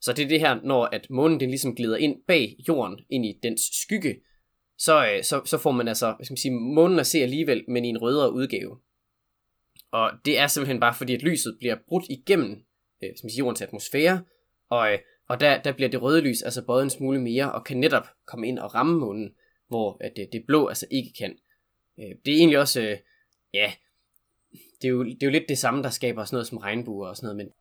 Så 0.00 0.12
det 0.12 0.24
er 0.24 0.28
det 0.28 0.40
her, 0.40 0.60
når 0.64 0.84
at 0.84 1.06
månen 1.10 1.40
den 1.40 1.48
ligesom 1.48 1.74
glider 1.74 1.96
ind 1.96 2.16
bag 2.28 2.56
jorden, 2.68 2.98
ind 3.10 3.26
i 3.26 3.38
dens 3.42 3.60
skygge, 3.82 4.16
så, 4.78 5.06
øh, 5.06 5.24
så, 5.24 5.42
så 5.44 5.58
får 5.58 5.72
man 5.72 5.88
altså, 5.88 6.12
hvad 6.12 6.24
skal 6.24 6.32
man 6.32 6.38
sige, 6.38 6.52
månen 6.52 6.98
at 6.98 7.06
se 7.06 7.18
alligevel, 7.18 7.64
men 7.68 7.84
i 7.84 7.88
en 7.88 7.98
rødere 7.98 8.32
udgave. 8.32 8.78
Og 9.90 10.10
det 10.24 10.38
er 10.38 10.46
simpelthen 10.46 10.80
bare 10.80 10.94
fordi, 10.94 11.14
at 11.14 11.22
lyset 11.22 11.56
bliver 11.60 11.76
brudt 11.88 12.04
igennem 12.10 12.64
øh, 13.02 13.08
man 13.22 13.30
siger, 13.30 13.38
jordens 13.38 13.62
atmosfære, 13.62 14.24
og, 14.68 14.92
øh, 14.92 14.98
og 15.28 15.40
der, 15.40 15.62
der 15.62 15.72
bliver 15.72 15.88
det 15.88 16.02
røde 16.02 16.20
lys 16.20 16.42
altså 16.42 16.66
både 16.66 16.82
en 16.82 16.90
smule 16.90 17.20
mere, 17.20 17.52
og 17.52 17.64
kan 17.64 17.76
netop 17.76 18.06
komme 18.26 18.48
ind 18.48 18.58
og 18.58 18.74
ramme 18.74 18.98
månen, 18.98 19.34
hvor 19.68 19.96
at 20.00 20.12
det, 20.16 20.28
det 20.32 20.44
blå 20.46 20.66
altså 20.66 20.86
ikke 20.90 21.12
kan. 21.18 21.38
Øh, 21.98 22.16
det 22.24 22.34
er 22.34 22.38
egentlig 22.38 22.58
også, 22.58 22.80
øh, 22.80 22.96
ja, 23.54 23.72
det 24.52 24.88
er, 24.88 24.92
jo, 24.92 25.04
det 25.04 25.22
er 25.22 25.26
jo 25.26 25.30
lidt 25.30 25.48
det 25.48 25.58
samme, 25.58 25.82
der 25.82 25.90
skaber 25.90 26.24
sådan 26.24 26.36
noget 26.36 26.46
som 26.46 26.58
regnbuer 26.58 27.08
og 27.08 27.16
sådan 27.16 27.26
noget, 27.26 27.36
men 27.36 27.52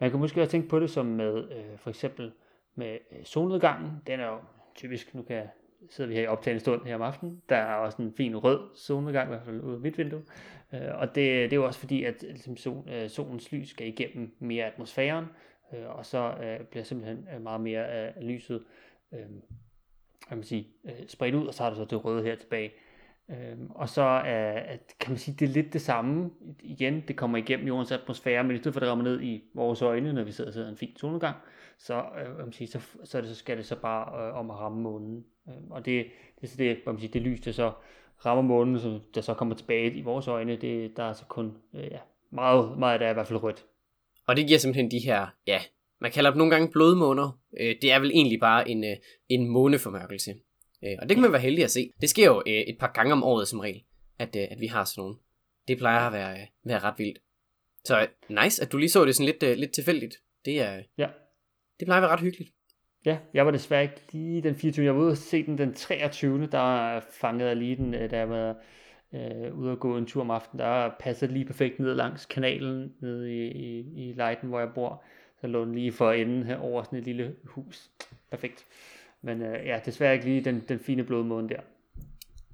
man 0.00 0.10
kan 0.10 0.20
måske 0.20 0.40
også 0.40 0.50
tænke 0.50 0.68
på 0.68 0.80
det 0.80 0.90
som 0.90 1.06
med, 1.06 1.50
øh, 1.50 1.78
for 1.78 1.90
eksempel 1.90 2.32
med 2.74 2.98
øh, 3.12 3.24
solnedgangen. 3.24 3.90
Den 4.06 4.20
er 4.20 4.26
jo 4.26 4.38
typisk, 4.74 5.14
nu 5.14 5.22
kan 5.22 5.36
jeg 5.36 5.48
sidder 5.90 6.08
vi 6.08 6.14
her 6.14 6.22
i 6.22 6.26
optagende 6.26 6.60
stund 6.60 6.86
her 6.86 6.94
om 6.94 7.02
aftenen. 7.02 7.42
Der 7.48 7.56
er 7.56 7.74
også 7.74 8.02
en 8.02 8.12
fin 8.16 8.36
rød 8.36 8.60
solnedgang, 8.74 9.28
i 9.28 9.32
hvert 9.32 9.44
fald 9.44 9.60
ud 9.60 9.74
af 9.74 9.80
mit 9.80 9.98
vindue. 9.98 10.22
Øh, 10.74 10.80
og 10.94 11.06
det, 11.06 11.16
det 11.16 11.52
er 11.52 11.56
jo 11.56 11.66
også 11.66 11.80
fordi, 11.80 12.04
at 12.04 12.22
ligesom 12.22 12.56
sol, 12.56 12.88
øh, 12.88 13.10
solens 13.10 13.52
lys 13.52 13.68
skal 13.68 13.86
igennem 13.86 14.36
mere 14.38 14.64
atmosfæren, 14.64 15.24
øh, 15.74 15.96
og 15.96 16.06
så 16.06 16.34
øh, 16.42 16.66
bliver 16.66 16.84
simpelthen 16.84 17.28
øh, 17.34 17.42
meget 17.42 17.60
mere 17.60 17.86
af 17.86 18.14
lyset 18.20 18.62
kan 20.28 20.36
man 20.38 20.44
sige, 20.44 20.68
spredt 21.08 21.34
ud, 21.34 21.46
og 21.46 21.54
så 21.54 21.62
har 21.62 21.70
du 21.70 21.76
så 21.76 21.84
det 21.84 22.04
røde 22.04 22.22
her 22.22 22.36
tilbage. 22.36 22.72
Øhm, 23.30 23.70
og 23.70 23.88
så 23.88 24.02
er, 24.02 24.52
at, 24.52 24.94
kan 25.00 25.10
man 25.10 25.18
sige, 25.18 25.36
det 25.38 25.48
er 25.48 25.52
lidt 25.52 25.72
det 25.72 25.80
samme 25.80 26.30
igen. 26.60 27.02
Det 27.08 27.16
kommer 27.16 27.38
igennem 27.38 27.66
jordens 27.66 27.92
atmosfære, 27.92 28.44
men 28.44 28.56
i 28.56 28.58
stedet 28.58 28.74
for 28.74 28.80
at 28.80 28.82
det 28.82 28.90
rammer 28.90 29.04
ned 29.04 29.22
i 29.22 29.44
vores 29.54 29.82
øjne, 29.82 30.12
når 30.12 30.22
vi 30.22 30.32
sidder 30.32 30.50
og 30.50 30.54
sidder 30.54 30.68
en 30.68 30.76
fin 30.76 30.96
solnedgang, 30.96 31.36
så, 31.78 31.94
øh, 31.94 32.38
man 32.38 32.52
sige, 32.52 32.68
så, 32.68 32.80
så, 33.04 33.20
det, 33.20 33.28
så 33.28 33.34
skal 33.34 33.56
det 33.56 33.66
så 33.66 33.76
bare 33.76 34.28
øh, 34.28 34.34
om 34.34 34.50
at 34.50 34.56
ramme 34.56 34.80
månen. 34.80 35.24
Øhm, 35.56 35.70
og 35.70 35.84
det, 35.84 36.06
det, 36.40 36.50
det, 36.50 36.58
det, 36.58 36.78
man 36.86 36.98
sige, 36.98 37.12
det 37.12 37.22
lys, 37.22 37.40
der 37.40 37.52
så 37.52 37.72
rammer 38.26 38.42
månen, 38.42 38.80
så 38.80 39.00
der 39.14 39.20
så 39.20 39.34
kommer 39.34 39.54
tilbage 39.54 39.92
i 39.92 40.02
vores 40.02 40.28
øjne, 40.28 40.56
det, 40.56 40.96
der 40.96 41.02
er 41.04 41.12
så 41.12 41.24
kun 41.24 41.56
øh, 41.74 41.84
ja, 41.84 41.98
meget, 42.30 42.78
meget 42.78 43.00
det 43.00 43.06
er 43.06 43.10
i 43.10 43.14
hvert 43.14 43.26
fald 43.26 43.42
rødt. 43.42 43.64
Og 44.26 44.36
det 44.36 44.46
giver 44.46 44.58
simpelthen 44.58 44.90
de 44.90 44.98
her, 44.98 45.26
ja, 45.46 45.60
man 46.00 46.10
kalder 46.10 46.30
dem 46.30 46.38
nogle 46.38 46.50
gange 46.50 46.70
blodmåner. 46.72 47.38
Øh, 47.60 47.76
det 47.82 47.92
er 47.92 47.98
vel 47.98 48.10
egentlig 48.10 48.40
bare 48.40 48.68
en, 48.70 48.84
øh, 48.84 48.96
en 49.28 49.48
måneformørkelse. 49.48 50.30
Øh, 50.84 50.96
og 51.02 51.08
det 51.08 51.16
kan 51.16 51.22
man 51.22 51.32
være 51.32 51.40
heldig 51.40 51.64
at 51.64 51.70
se. 51.70 51.90
Det 52.00 52.10
sker 52.10 52.26
jo 52.26 52.42
øh, 52.46 52.52
et 52.52 52.76
par 52.80 52.92
gange 52.92 53.12
om 53.12 53.24
året 53.24 53.48
som 53.48 53.60
regel, 53.60 53.82
at, 54.18 54.36
øh, 54.36 54.42
at 54.50 54.60
vi 54.60 54.66
har 54.66 54.84
sådan 54.84 55.02
nogle. 55.02 55.16
Det 55.68 55.78
plejer 55.78 56.06
at 56.06 56.12
være, 56.12 56.40
øh, 56.40 56.46
være 56.64 56.78
ret 56.78 56.98
vildt. 56.98 57.18
Så 57.84 58.06
nice, 58.28 58.62
at 58.62 58.72
du 58.72 58.76
lige 58.76 58.90
så 58.90 59.04
det 59.04 59.16
sådan 59.16 59.26
lidt, 59.26 59.42
øh, 59.42 59.56
lidt 59.56 59.72
tilfældigt. 59.72 60.14
Det 60.44 60.60
er, 60.60 60.82
Ja. 60.98 61.08
det 61.80 61.86
plejer 61.86 61.98
at 61.98 62.02
være 62.02 62.12
ret 62.12 62.20
hyggeligt. 62.20 62.50
Ja, 63.04 63.18
jeg 63.34 63.46
var 63.46 63.52
desværre 63.52 63.82
ikke 63.82 64.02
lige 64.12 64.42
den 64.42 64.54
24. 64.54 64.84
Jeg 64.84 64.94
var 64.94 65.00
ude 65.00 65.10
og 65.10 65.16
se 65.16 65.46
den 65.46 65.58
den 65.58 65.74
23. 65.74 66.46
Der 66.46 67.00
fangede 67.00 67.48
jeg 67.48 67.56
lige 67.56 67.76
den, 67.76 67.94
øh, 67.94 68.10
da 68.10 68.18
jeg 68.18 68.30
var 68.30 68.56
øh, 69.12 69.58
ude 69.58 69.70
og 69.70 69.80
gå 69.80 69.96
en 69.96 70.06
tur 70.06 70.20
om 70.20 70.30
aftenen. 70.30 70.58
Der 70.58 70.90
passede 71.00 71.32
lige 71.32 71.44
perfekt 71.44 71.78
ned 71.78 71.94
langs 71.94 72.26
kanalen 72.26 72.94
nede 73.00 73.34
i, 73.34 73.50
i, 73.50 73.78
i 74.08 74.12
Leiden, 74.12 74.48
hvor 74.48 74.58
jeg 74.58 74.68
bor. 74.74 75.04
Så 75.40 75.46
lå 75.46 75.64
den 75.64 75.74
lige 75.74 75.92
for 75.92 76.12
enden 76.12 76.42
her 76.42 76.56
over 76.56 76.82
sådan 76.82 76.98
et 76.98 77.04
lille 77.04 77.36
hus. 77.44 77.90
Perfekt. 78.30 78.66
Men 79.22 79.42
øh, 79.42 79.66
ja, 79.66 79.80
desværre 79.84 80.14
ikke 80.14 80.26
lige 80.26 80.44
den, 80.44 80.64
den 80.68 80.78
fine 80.78 81.04
blodmåne 81.04 81.48
der. 81.48 81.60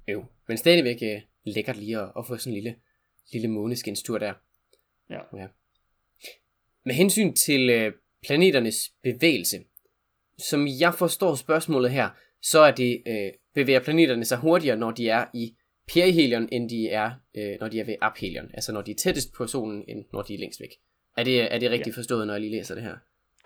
Jo, 0.07 0.25
men 0.47 0.57
stadigvæk 0.57 0.97
øh, 1.03 1.21
lækkert 1.43 1.77
lige 1.77 1.97
at, 1.97 2.11
at 2.17 2.27
få 2.27 2.37
sådan 2.37 2.51
en 2.51 2.53
lille, 2.53 2.75
lille 3.33 3.47
måneskinstur 3.47 4.17
der. 4.17 4.33
Ja. 5.09 5.19
ja. 5.37 5.47
Med 6.85 6.93
hensyn 6.93 7.33
til 7.33 7.69
øh, 7.69 7.93
planeternes 8.25 8.75
bevægelse, 9.03 9.57
som 10.39 10.67
jeg 10.79 10.93
forstår 10.93 11.35
spørgsmålet 11.35 11.91
her, 11.91 12.09
så 12.41 12.59
er 12.59 12.71
det, 12.71 13.03
øh, 13.07 13.31
bevæger 13.55 13.79
planeterne 13.79 14.25
sig 14.25 14.37
hurtigere, 14.37 14.77
når 14.77 14.91
de 14.91 15.09
er 15.09 15.25
i 15.33 15.55
perihelion, 15.93 16.49
end 16.51 16.69
de 16.69 16.89
er, 16.89 17.11
øh, 17.37 17.55
når 17.59 17.67
de 17.67 17.79
er 17.79 17.83
ved 17.85 17.95
aphelion. 18.01 18.49
Altså 18.53 18.71
når 18.71 18.81
de 18.81 18.91
er 18.91 18.95
tættest 18.95 19.33
på 19.33 19.47
solen, 19.47 19.83
end 19.87 20.05
når 20.13 20.21
de 20.21 20.33
er 20.33 20.37
længst 20.39 20.59
væk. 20.61 20.69
Er 21.17 21.23
det, 21.23 21.53
er 21.53 21.59
det 21.59 21.71
rigtigt 21.71 21.95
ja. 21.95 21.99
forstået, 21.99 22.27
når 22.27 22.33
jeg 22.33 22.41
lige 22.41 22.57
læser 22.57 22.75
det 22.75 22.83
her? 22.83 22.95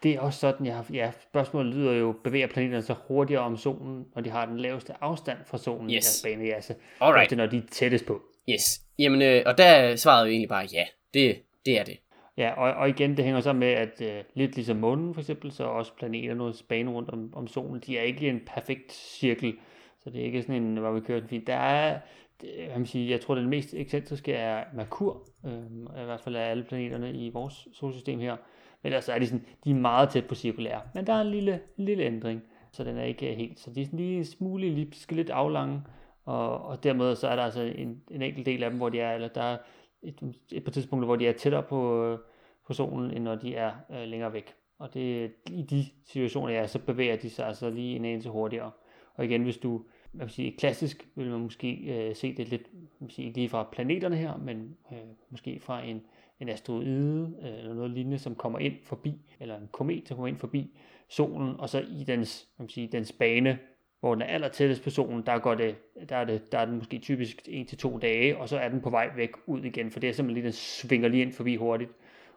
Det 0.04 0.12
er 0.12 0.20
også 0.20 0.40
sådan, 0.40 0.66
jeg 0.66 0.76
har, 0.76 0.86
ja, 0.94 1.12
spørgsmålet 1.30 1.76
lyder 1.76 1.94
jo, 1.94 2.16
bevæger 2.24 2.48
planeterne 2.48 2.82
sig 2.82 2.96
hurtigere 3.08 3.42
om 3.42 3.58
solen, 3.58 4.06
når 4.16 4.22
de 4.22 4.30
har 4.30 4.46
den 4.46 4.58
laveste 4.60 4.94
afstand 5.02 5.38
fra 5.46 5.58
solen 5.58 5.90
Yes. 5.90 5.92
i 5.92 5.94
deres 5.94 6.22
banejasse, 6.24 6.76
Alright. 7.02 7.26
ofte 7.26 7.36
når 7.36 7.46
de 7.46 7.58
er 7.58 7.62
tættest 7.72 8.06
på. 8.06 8.22
Yes. 8.50 8.64
Jamen, 9.00 9.22
øh, 9.22 9.44
og 9.46 9.58
der 9.58 9.66
er 9.66 9.96
svaret 9.96 10.26
jo 10.26 10.32
egentlig 10.32 10.50
bare 10.50 10.68
ja. 10.74 10.86
Det, 11.14 11.42
det 11.66 11.80
er 11.80 11.84
det. 11.84 11.98
Ja, 12.38 12.52
og, 12.52 12.74
og 12.74 12.90
igen, 12.90 13.18
det 13.18 13.26
hænger 13.26 13.42
så 13.42 13.54
med, 13.54 13.68
at 13.68 14.02
øh, 14.02 14.24
lidt 14.34 14.56
ligesom 14.56 14.78
månen 14.78 15.14
for 15.14 15.22
eksempel, 15.22 15.52
så 15.52 15.64
også 15.64 15.94
planeternes 15.96 16.64
bane 16.64 16.92
rundt 16.92 17.10
om, 17.10 17.34
om 17.36 17.48
solen, 17.48 17.82
de 17.86 17.98
er 17.98 18.02
ikke 18.02 18.30
en 18.30 18.42
perfekt 18.46 18.94
cirkel, 18.94 19.58
så 20.00 20.10
det 20.10 20.22
er 20.22 20.26
ikke 20.26 20.42
sådan 20.42 20.64
en, 20.64 20.78
hvor 20.78 20.92
vi 20.92 21.00
kører 21.00 21.20
den 21.20 21.30
fint. 21.30 21.48
Der 21.48 21.56
er, 21.56 22.00
det, 22.42 22.50
øh, 22.60 22.76
hvad 22.76 22.86
sige, 22.86 23.12
jeg 23.12 23.22
tror, 23.22 23.36
den 23.36 23.50
mest 23.50 23.74
ekscentriske 23.74 24.34
er 24.34 24.64
Merkur, 24.74 25.28
øh, 25.46 26.02
i 26.02 26.06
hvert 26.06 26.22
fald 26.22 26.36
af 26.36 26.50
alle 26.50 26.64
planeterne 26.64 27.14
i 27.14 27.30
vores 27.30 27.68
solsystem 27.74 28.20
her, 28.20 28.36
men 28.84 28.94
ellers 28.94 29.10
er 29.10 29.20
de, 29.20 29.28
sådan, 29.28 29.46
de 29.64 29.72
er 29.72 29.76
meget 29.76 30.10
tæt 30.10 30.26
på 30.26 30.36
cirkulære, 30.36 30.82
men 30.96 31.08
der 31.08 31.14
er 31.14 31.22
en 31.22 31.32
lille, 31.32 31.60
en 31.78 31.86
lille 31.86 32.04
ændring, 32.04 32.42
så 32.72 32.84
den 32.84 32.98
er 32.98 33.04
ikke 33.04 33.32
øh, 33.32 33.38
helt, 33.38 33.60
så 33.60 33.72
de 33.72 33.82
er 33.82 33.86
sådan 33.86 34.00
lige 34.00 34.18
en 34.18 34.26
smule 34.26 34.68
elliptiske, 34.68 35.16
lidt 35.16 35.30
aflange, 35.30 35.82
og, 36.26 36.66
og 36.66 36.84
dermed 36.84 37.16
så 37.16 37.28
er 37.28 37.36
der 37.36 37.44
altså 37.44 37.62
en, 37.62 38.02
en 38.12 38.22
enkelt 38.22 38.46
del 38.46 38.64
af 38.64 38.70
dem, 38.70 38.78
hvor 38.78 38.90
de 38.90 39.00
er, 39.00 39.14
eller 39.14 39.28
der 39.28 39.44
er 39.44 39.58
et, 40.04 40.36
et 40.52 40.64
par 40.64 40.72
tidspunkter, 40.72 41.06
hvor 41.06 41.16
de 41.16 41.28
er 41.28 41.34
tættere 41.34 41.64
på, 41.64 42.06
øh, 42.06 42.20
på 42.68 42.74
solen, 42.74 43.12
end 43.12 43.24
når 43.24 43.36
de 43.36 43.56
er 43.56 43.72
øh, 43.92 44.08
længere 44.08 44.34
væk. 44.34 44.56
Og 44.80 44.94
det, 44.94 45.32
i 45.50 45.62
de 45.62 45.86
situationer, 46.06 46.54
ja, 46.54 46.68
så 46.68 46.80
bevæger 46.80 47.16
de 47.16 47.30
sig 47.30 47.48
altså 47.48 47.70
lige 47.70 47.96
en 47.96 48.06
anelse 48.06 48.30
hurtigere. 48.30 48.72
Og 49.16 49.26
igen, 49.26 49.44
hvis 49.44 49.58
du, 49.58 49.82
man 50.14 50.26
vil 50.26 50.34
sige, 50.34 50.58
klassisk 50.58 51.08
vil 51.16 51.32
man 51.32 51.40
måske 51.40 51.74
øh, 51.74 52.16
se 52.16 52.38
det 52.38 52.50
lidt, 52.50 52.74
man 52.74 52.88
vil 53.00 53.12
sige, 53.12 53.26
ikke 53.26 53.38
lige 53.38 53.50
fra 53.50 53.70
planeterne 53.72 54.16
her, 54.16 54.38
men 54.38 54.78
øh, 54.92 54.98
måske 55.30 55.60
fra 55.60 55.84
en, 55.84 56.02
en 56.40 56.50
asteroide 56.50 57.36
øh, 57.42 57.60
eller 57.60 57.74
noget 57.74 57.92
lignende, 57.92 58.20
som 58.20 58.36
kommer 58.36 58.60
ind 58.60 58.76
forbi, 58.84 59.14
eller 59.40 59.58
en 59.58 59.70
komet, 59.72 60.08
som 60.08 60.18
kommer 60.18 60.28
ind 60.28 60.38
forbi 60.38 60.78
solen, 61.10 61.60
og 61.60 61.70
så 61.70 61.80
i 61.80 62.04
dens, 62.04 62.50
man 62.58 62.64
vil 62.64 62.74
sige, 62.74 62.88
dens 62.88 63.12
bane, 63.12 63.60
hvor 64.02 64.16
den 64.16 64.22
er 64.22 64.26
aller 64.26 64.48
tættest 64.48 64.84
på 64.84 64.90
solen, 64.90 65.26
der, 65.26 65.40
går 65.40 65.56
det, 65.56 65.76
der, 66.10 66.16
er 66.16 66.26
det, 66.26 66.52
der 66.52 66.58
er 66.58 66.66
den 66.66 66.78
måske 66.78 67.00
typisk 67.00 67.42
1-2 67.48 68.00
dage, 68.00 68.38
og 68.38 68.50
så 68.50 68.58
er 68.58 68.70
den 68.70 68.82
på 68.82 68.90
vej 68.90 69.10
væk 69.16 69.32
ud 69.46 69.64
igen, 69.64 69.92
for 69.92 70.00
det 70.00 70.10
er 70.10 70.14
simpelthen 70.14 70.44
lige, 70.44 70.46
den 70.46 70.54
svinger 70.54 71.10
lige 71.10 71.22
ind 71.22 71.34
forbi 71.34 71.56
hurtigt. 71.56 71.92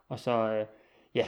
Og 0.09 0.21
så, 0.21 0.31
øh, 0.31 0.67
ja, 1.15 1.27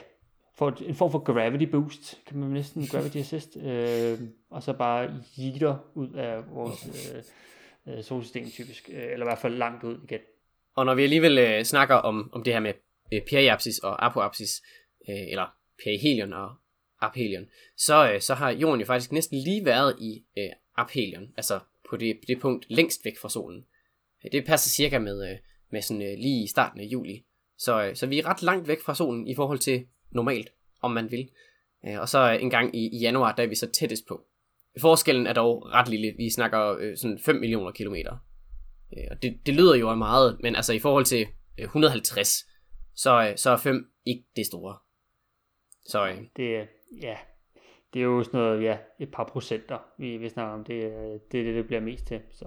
får 0.55 0.83
en 0.83 0.95
form 0.95 1.11
for 1.11 1.19
gravity 1.19 1.65
boost, 1.65 2.23
kan 2.27 2.39
man 2.39 2.51
næsten, 2.51 2.87
gravity 2.93 3.17
assist, 3.17 3.57
øh, 3.57 4.19
og 4.51 4.63
så 4.63 4.73
bare 4.73 5.11
jeter 5.39 5.77
ud 5.95 6.13
af 6.13 6.55
vores 6.55 7.13
øh, 7.87 7.95
øh, 7.95 8.05
solsystem 8.05 8.51
typisk, 8.51 8.91
øh, 8.93 9.13
eller 9.13 9.27
i 9.27 9.29
hvert 9.29 9.39
fald 9.39 9.55
langt 9.55 9.85
ud 9.85 10.01
igen. 10.05 10.21
Og 10.75 10.87
når 10.87 10.95
vi 10.95 11.03
alligevel 11.03 11.39
øh, 11.39 11.65
snakker 11.65 11.95
om, 11.95 12.31
om 12.33 12.43
det 12.43 12.53
her 12.53 12.61
med 12.61 12.73
øh, 13.13 13.21
periapsis 13.31 13.79
og 13.79 14.07
apoapsis, 14.07 14.63
øh, 15.09 15.31
eller 15.31 15.47
perihelion 15.85 16.33
og 16.33 16.55
aphelion, 17.01 17.47
så, 17.77 18.13
øh, 18.13 18.21
så 18.21 18.35
har 18.35 18.51
jorden 18.51 18.81
jo 18.81 18.87
faktisk 18.87 19.13
næsten 19.13 19.39
lige 19.39 19.65
været 19.65 19.97
i 20.01 20.25
øh, 20.39 20.49
aphelion, 20.77 21.33
altså 21.37 21.61
på 21.91 21.97
det, 21.97 22.21
det 22.29 22.41
punkt 22.41 22.67
længst 22.69 23.05
væk 23.05 23.19
fra 23.19 23.29
solen. 23.29 23.65
Øh, 24.25 24.33
det 24.33 24.45
passer 24.47 24.69
cirka 24.71 24.99
med, 24.99 25.31
øh, 25.31 25.37
med 25.71 25.83
sådan 25.83 26.03
øh, 26.03 26.19
lige 26.19 26.45
i 26.45 26.47
starten 26.47 26.81
af 26.81 26.85
juli. 26.85 27.25
Så, 27.59 27.83
øh, 27.85 27.97
så 27.97 28.07
vi 28.07 28.19
er 28.19 28.27
ret 28.27 28.43
langt 28.43 28.69
væk 28.69 28.81
fra 28.83 28.95
solen 28.95 29.27
i 29.29 29.35
forhold 29.35 29.59
til 29.59 29.87
normalt, 30.11 30.49
om 30.83 30.91
man 30.91 31.11
vil. 31.11 31.29
Øh, 31.87 32.01
og 32.01 32.09
så 32.09 32.33
øh, 32.33 32.43
en 32.43 32.51
gang 32.51 32.77
i, 32.77 32.89
i 32.97 32.99
januar, 32.99 33.35
der 33.35 33.43
er 33.43 33.47
vi 33.47 33.55
så 33.55 33.71
tættest 33.71 34.07
på. 34.09 34.27
Forskellen 34.81 35.27
er 35.27 35.33
dog 35.33 35.67
ret 35.73 35.89
lille. 35.89 36.15
Vi 36.17 36.31
snakker 36.31 36.77
øh, 36.81 36.97
sådan 36.97 37.19
5 37.19 37.37
millioner 37.37 37.71
kilometer. 37.71 38.17
Øh, 38.99 39.05
og 39.11 39.23
det, 39.23 39.39
det 39.47 39.55
lyder 39.55 39.75
jo 39.75 39.91
af 39.91 39.97
meget, 39.97 40.39
men 40.43 40.57
altså 40.57 40.73
i 40.73 40.79
forhold 40.79 41.05
til 41.05 41.27
øh, 41.59 41.65
150, 41.65 42.47
så, 42.95 43.29
øh, 43.31 43.37
så 43.37 43.51
er 43.51 43.57
5 43.57 43.91
ikke 44.07 44.25
det 44.37 44.47
store. 44.47 44.77
Så 45.87 46.07
øh, 46.09 46.17
Det, 46.37 46.57
er- 46.57 46.67
ja, 47.03 47.17
det 47.95 48.01
er 48.01 48.05
jo 48.05 48.23
sådan 48.23 48.41
noget, 48.41 48.63
ja, 48.63 48.79
et 48.99 49.11
par 49.11 49.25
procenter, 49.25 49.79
vi, 49.99 50.17
vi 50.17 50.29
snakker 50.29 50.55
om. 50.55 50.65
Det, 50.65 50.75
øh, 50.75 51.21
det 51.33 51.41
er 51.41 51.45
det, 51.45 51.55
det 51.55 51.67
bliver 51.67 51.81
mest 51.81 52.07
til. 52.07 52.21
Så. 52.31 52.45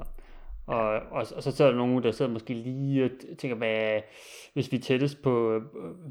Og, 0.68 0.80
og, 0.90 1.26
og 1.36 1.44
så, 1.44 1.52
så 1.52 1.66
der 1.68 1.76
nogen, 1.76 2.04
der 2.04 2.12
sidder 2.12 2.32
måske 2.32 2.54
lige 2.54 3.04
og 3.06 3.12
tænker, 3.38 3.58
hvad, 3.58 4.02
hvis 4.54 4.72
vi 4.72 4.78
er 4.78 4.82
tættest 4.82 5.22
på, 5.22 5.54
øh, 5.54 5.62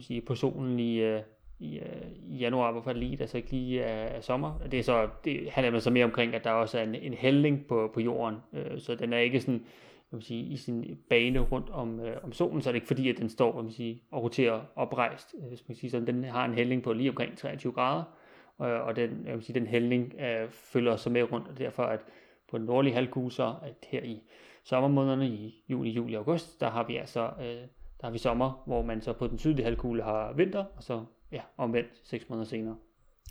sige, 0.00 0.20
på 0.20 0.34
solen 0.34 0.80
i, 0.80 0.98
øh, 0.98 1.20
i, 1.58 1.80
i 2.26 2.36
januar, 2.36 2.72
hvorfor 2.72 2.90
er 2.90 2.94
det 2.94 3.02
lige, 3.02 3.16
der 3.16 3.26
så 3.26 3.36
ikke 3.36 3.50
lige 3.50 3.80
er, 3.80 4.04
er 4.04 4.20
sommer? 4.20 4.58
Det, 4.70 4.78
er 4.78 4.82
så, 4.82 5.08
det 5.24 5.50
handler 5.50 5.78
så 5.78 5.90
mere 5.90 6.04
omkring, 6.04 6.34
at 6.34 6.44
der 6.44 6.50
også 6.50 6.78
er 6.78 6.82
en, 6.82 6.94
en 6.94 7.14
hældning 7.14 7.66
på, 7.68 7.90
på 7.94 8.00
jorden, 8.00 8.36
øh, 8.52 8.80
så 8.80 8.94
den 8.94 9.12
er 9.12 9.18
ikke 9.18 9.40
sådan, 9.40 9.64
jeg 10.10 10.16
man 10.16 10.22
sige, 10.22 10.42
i 10.42 10.56
sin 10.56 10.98
bane 11.10 11.38
rundt 11.38 11.70
om, 11.70 12.00
øh, 12.00 12.16
om 12.24 12.32
solen, 12.32 12.62
så 12.62 12.70
er 12.70 12.72
det 12.72 12.76
ikke 12.76 12.86
fordi, 12.86 13.08
at 13.08 13.18
den 13.18 13.28
står 13.28 13.56
jeg 13.56 13.64
man 13.64 13.72
sige, 13.72 14.02
og 14.10 14.22
roterer 14.22 14.60
oprejst. 14.76 15.34
Øh, 15.42 15.48
Hvis 15.48 15.68
man 15.68 15.76
siger 15.76 15.90
sådan, 15.90 16.06
den 16.06 16.24
har 16.24 16.44
en 16.44 16.54
hældning 16.54 16.82
på 16.82 16.92
lige 16.92 17.10
omkring 17.10 17.38
23 17.38 17.72
grader, 17.72 18.04
øh, 18.62 18.86
og 18.86 18.96
den, 18.96 19.22
jeg 19.26 19.34
vil 19.34 19.42
sige, 19.42 19.60
den 19.60 19.66
hældning 19.66 20.14
øh, 20.20 20.48
følger 20.50 20.96
så 20.96 21.10
med 21.10 21.32
rundt, 21.32 21.48
og 21.48 21.58
derfor 21.58 21.82
at 21.82 22.00
på 22.50 22.58
den 22.58 22.66
nordlige 22.66 22.94
halvkugle 22.94 23.32
så, 23.32 23.54
at 23.62 23.74
her 23.88 24.02
i 24.02 24.22
sommermånederne 24.64 25.28
i 25.28 25.64
juni, 25.68 25.90
juli 25.90 26.14
og 26.14 26.18
august, 26.18 26.60
der 26.60 26.70
har 26.70 26.84
vi 26.86 26.96
altså 26.96 27.30
øh, 27.40 27.68
der 28.00 28.06
har 28.06 28.10
vi 28.10 28.18
sommer, 28.18 28.62
hvor 28.66 28.82
man 28.82 29.02
så 29.02 29.12
på 29.12 29.26
den 29.26 29.38
sydlige 29.38 29.64
halvkugle 29.64 30.02
har 30.02 30.32
vinter, 30.36 30.64
og 30.76 30.82
så 30.82 31.04
ja, 31.32 31.40
omvendt 31.56 31.88
seks 32.04 32.28
måneder 32.28 32.48
senere. 32.48 32.76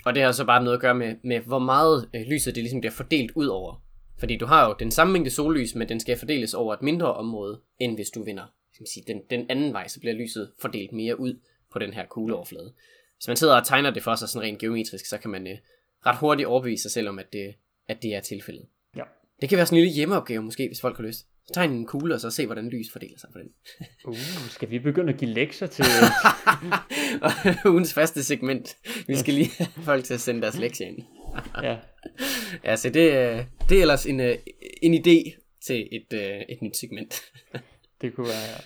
Og 0.05 0.15
det 0.15 0.23
har 0.23 0.31
så 0.31 0.45
bare 0.45 0.63
noget 0.63 0.77
at 0.77 0.81
gøre 0.81 0.95
med, 0.95 1.15
med 1.23 1.39
hvor 1.39 1.59
meget 1.59 2.09
øh, 2.15 2.21
lyset 2.21 2.55
det 2.55 2.63
ligesom 2.63 2.81
bliver 2.81 2.91
fordelt 2.91 3.31
ud 3.35 3.47
over. 3.47 3.83
Fordi 4.19 4.37
du 4.37 4.45
har 4.45 4.67
jo 4.67 4.75
den 4.79 4.91
samme 4.91 5.13
mængde 5.13 5.29
sollys, 5.29 5.75
men 5.75 5.89
den 5.89 5.99
skal 5.99 6.17
fordeles 6.17 6.53
over 6.53 6.73
et 6.73 6.81
mindre 6.81 7.13
område, 7.13 7.61
end 7.79 7.95
hvis 7.95 8.09
du 8.09 8.23
vinder 8.23 8.43
skal 8.77 8.83
man 8.83 8.87
sige, 8.87 9.13
den, 9.13 9.21
den 9.29 9.45
anden 9.49 9.73
vej, 9.73 9.87
så 9.87 9.99
bliver 9.99 10.15
lyset 10.15 10.51
fordelt 10.61 10.91
mere 10.91 11.19
ud 11.19 11.39
på 11.71 11.79
den 11.79 11.93
her 11.93 12.05
kugleoverflade. 12.05 12.73
Hvis 13.17 13.27
man 13.27 13.37
sidder 13.37 13.55
og 13.55 13.65
tegner 13.65 13.91
det 13.91 14.03
for 14.03 14.15
sig 14.15 14.29
sådan 14.29 14.47
rent 14.47 14.59
geometrisk, 14.59 15.05
så 15.05 15.17
kan 15.17 15.31
man 15.31 15.47
øh, 15.47 15.57
ret 16.05 16.17
hurtigt 16.17 16.47
overbevise 16.47 16.81
sig 16.81 16.91
selv 16.91 17.09
om, 17.09 17.19
at 17.19 17.33
det, 17.33 17.55
at 17.87 18.03
det 18.03 18.15
er 18.15 18.19
tilfældet. 18.19 18.65
Ja. 18.95 19.03
Det 19.41 19.49
kan 19.49 19.57
være 19.57 19.65
sådan 19.65 19.77
en 19.77 19.83
lille 19.83 19.95
hjemmeopgave 19.95 20.43
måske, 20.43 20.67
hvis 20.67 20.81
folk 20.81 20.97
har 20.97 21.03
lyst. 21.03 21.19
Så 21.47 21.53
tegn 21.53 21.71
en 21.71 21.85
kugle, 21.85 22.13
og 22.13 22.21
så 22.21 22.29
se, 22.29 22.45
hvordan 22.45 22.69
lys 22.69 22.91
fordeler 22.91 23.17
sig 23.19 23.29
på 23.33 23.39
den. 23.39 23.49
Uh, 24.05 24.49
skal 24.49 24.69
vi 24.69 24.79
begynde 24.79 25.13
at 25.13 25.19
give 25.19 25.31
lektier 25.31 25.67
til... 25.67 25.85
ugens 27.71 27.93
faste 27.93 28.23
segment. 28.23 28.77
Vi 29.07 29.15
skal 29.15 29.33
lige 29.33 29.51
have 29.57 29.83
folk 29.83 30.03
til 30.03 30.13
at 30.13 30.19
sende 30.21 30.41
deres 30.41 30.57
lektier 30.57 30.87
ind. 30.87 30.97
ja, 31.63 31.77
Ja, 32.63 32.75
så 32.75 32.89
det, 32.89 33.11
øh, 33.11 33.45
det 33.69 33.77
er 33.77 33.81
ellers 33.81 34.05
en, 34.05 34.19
øh, 34.19 34.37
en 34.81 34.93
idé 34.93 35.41
til 35.65 35.87
et, 35.91 36.13
øh, 36.13 36.41
et 36.49 36.61
nyt 36.61 36.77
segment. 36.77 37.21
det 38.01 38.15
kunne 38.15 38.27
være... 38.27 38.61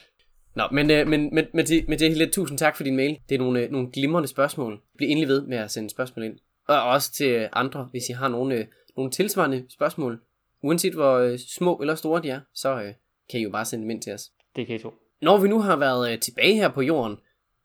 Nå, 0.56 0.64
men, 0.72 0.92
øh, 0.92 1.08
men 1.08 1.36
med, 1.36 1.44
med, 1.54 1.64
det, 1.64 1.88
med 1.88 1.98
det 1.98 2.10
hele, 2.10 2.32
tusind 2.32 2.58
tak 2.58 2.78
for 2.78 2.84
din 2.84 2.96
mail. 2.96 3.20
Det 3.30 3.36
er 3.36 3.40
nogle, 3.40 3.62
øh, 3.62 3.72
nogle 3.72 3.92
glimrende 3.92 4.28
spørgsmål. 4.28 4.82
Bliv 4.98 5.10
endelig 5.10 5.28
ved 5.28 5.42
med 5.48 5.58
at 5.58 5.72
sende 5.72 5.90
spørgsmål 5.90 6.26
ind. 6.26 6.38
Og 6.68 6.82
også 6.82 7.14
til 7.14 7.50
andre, 7.54 7.88
hvis 7.92 8.04
I 8.10 8.14
har 8.14 8.28
nogle, 8.28 8.56
øh, 8.56 8.66
nogle 8.96 9.12
tilsvarende 9.12 9.66
spørgsmål, 9.70 10.22
Uanset 10.64 10.94
hvor 10.94 11.18
øh, 11.18 11.40
små 11.40 11.76
eller 11.76 11.96
store 11.96 12.22
de 12.22 12.30
er, 12.30 12.40
så 12.54 12.82
øh, 12.82 12.94
kan 13.30 13.40
I 13.40 13.44
jo 13.44 13.50
bare 13.50 13.66
sende 13.66 13.84
dem 13.84 13.90
ind 13.90 14.02
til 14.02 14.14
os. 14.14 14.32
Det 14.56 14.68
kan 14.68 14.76
I 14.76 14.80
tro. 14.80 14.94
Når 15.22 15.38
vi 15.38 15.48
nu 15.48 15.60
har 15.60 15.76
været 15.76 16.12
øh, 16.12 16.20
tilbage 16.20 16.56
her 16.56 16.70
på 16.70 16.82
jorden, 16.82 17.18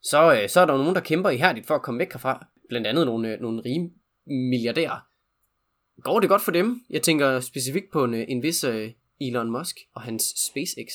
så, 0.02 0.40
øh, 0.42 0.48
så 0.48 0.60
er 0.60 0.66
der 0.66 0.72
jo 0.72 0.78
nogen, 0.78 0.94
der 0.94 1.00
kæmper 1.00 1.30
ihærdigt 1.30 1.66
for 1.66 1.74
at 1.74 1.82
komme 1.82 1.98
væk 1.98 2.12
herfra. 2.12 2.46
Blandt 2.68 2.86
andet 2.86 3.06
nogle, 3.06 3.32
øh, 3.32 3.40
nogle 3.40 3.62
rige 3.64 3.92
milliardærer. 4.26 5.06
Går 6.02 6.20
det 6.20 6.28
godt 6.28 6.42
for 6.42 6.52
dem? 6.52 6.80
Jeg 6.90 7.02
tænker 7.02 7.40
specifikt 7.40 7.92
på 7.92 8.04
en, 8.04 8.14
øh, 8.14 8.24
en 8.28 8.42
vis 8.42 8.64
øh, 8.64 8.90
Elon 9.20 9.50
Musk 9.50 9.76
og 9.94 10.02
hans 10.02 10.22
SpaceX. 10.22 10.88